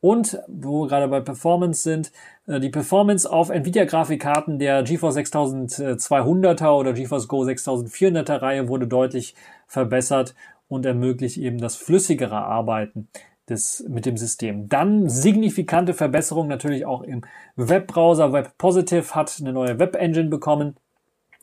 [0.01, 2.11] Und wo wir gerade bei Performance sind,
[2.47, 9.35] äh, die Performance auf Nvidia-Grafikkarten der GeForce 6200er oder GeForce Go 6400er Reihe wurde deutlich
[9.67, 10.35] verbessert
[10.67, 13.09] und ermöglicht eben das flüssigere Arbeiten
[13.47, 14.69] des, mit dem System.
[14.69, 17.21] Dann signifikante Verbesserung natürlich auch im
[17.55, 18.33] Webbrowser.
[18.33, 20.77] Web Positive hat eine neue Web-Engine bekommen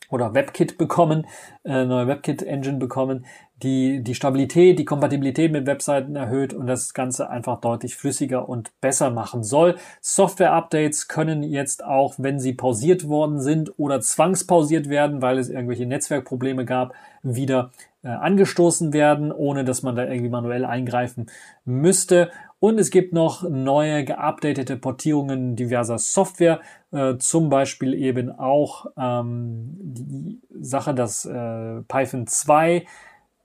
[0.09, 1.27] oder WebKit bekommen,
[1.63, 3.25] äh, neue WebKit-Engine bekommen,
[3.61, 8.71] die die Stabilität, die Kompatibilität mit Webseiten erhöht und das Ganze einfach deutlich flüssiger und
[8.81, 9.75] besser machen soll.
[10.01, 15.85] Software-Updates können jetzt auch, wenn sie pausiert worden sind oder zwangspausiert werden, weil es irgendwelche
[15.85, 21.27] Netzwerkprobleme gab, wieder äh, angestoßen werden, ohne dass man da irgendwie manuell eingreifen
[21.65, 22.31] müsste.
[22.61, 26.59] Und es gibt noch neue geupdatete Portierungen diverser Software,
[26.91, 32.85] äh, zum Beispiel eben auch ähm, die Sache, dass äh, Python 2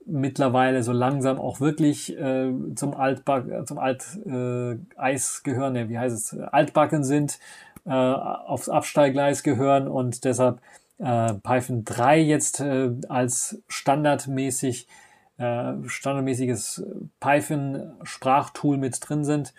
[0.05, 5.97] mittlerweile so langsam auch wirklich äh, zum Altback, zum Alteis äh, Eis gehören, ne, wie
[5.97, 7.39] heißt es, Altbacken sind,
[7.85, 10.61] äh, aufs Absteiggleis gehören und deshalb
[10.99, 14.87] äh, Python 3 jetzt äh, als standardmäßig
[15.37, 16.85] äh, standardmäßiges
[17.19, 19.53] Python-Sprachtool mit drin sind.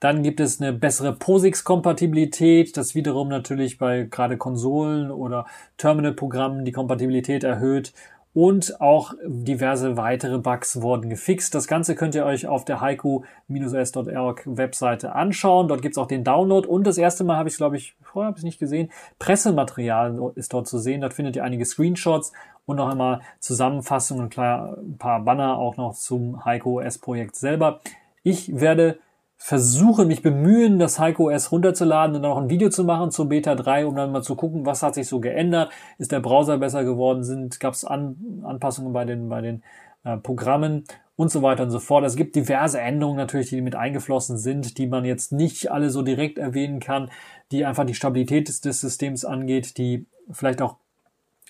[0.00, 6.72] Dann gibt es eine bessere POSIX-Kompatibilität, das wiederum natürlich bei gerade Konsolen oder Terminal-Programmen die
[6.72, 7.92] Kompatibilität erhöht
[8.34, 11.54] und auch diverse weitere Bugs wurden gefixt.
[11.54, 15.68] Das Ganze könnt ihr euch auf der haiku-s.org Webseite anschauen.
[15.68, 18.38] Dort gibt's auch den Download und das erste Mal habe ich glaube ich, vorher habe
[18.38, 21.02] ich nicht gesehen, Pressematerial ist dort zu sehen.
[21.02, 22.32] Dort findet ihr einige Screenshots
[22.64, 27.36] und noch einmal Zusammenfassungen und klar ein paar Banner auch noch zum Heiko S Projekt
[27.36, 27.80] selber.
[28.22, 28.98] Ich werde
[29.42, 33.28] versuche, mich bemühen, das Heiko OS runterzuladen und dann auch ein Video zu machen zur
[33.28, 36.58] Beta 3, um dann mal zu gucken, was hat sich so geändert, ist der Browser
[36.58, 39.64] besser geworden, sind, gab es An Anpassungen bei den, bei den
[40.04, 40.84] äh, Programmen?
[41.14, 42.04] Und so weiter und so fort.
[42.04, 46.00] Es gibt diverse Änderungen natürlich, die mit eingeflossen sind, die man jetzt nicht alle so
[46.02, 47.10] direkt erwähnen kann,
[47.52, 50.76] die einfach die Stabilität des, des Systems angeht, die vielleicht auch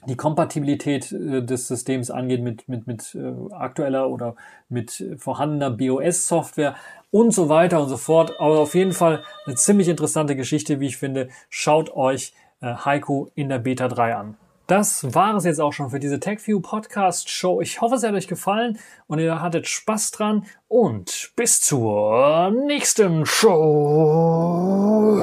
[0.06, 4.34] die Kompatibilität äh, des Systems angeht mit, mit, mit äh, aktueller oder
[4.68, 6.74] mit vorhandener BOS-Software
[7.10, 8.40] und so weiter und so fort.
[8.40, 11.28] Aber auf jeden Fall eine ziemlich interessante Geschichte, wie ich finde.
[11.48, 14.36] Schaut euch äh, Heiko in der Beta 3 an.
[14.66, 17.60] Das war es jetzt auch schon für diese TechView Podcast Show.
[17.60, 23.26] Ich hoffe, es hat euch gefallen und ihr hattet Spaß dran und bis zur nächsten
[23.26, 25.22] Show.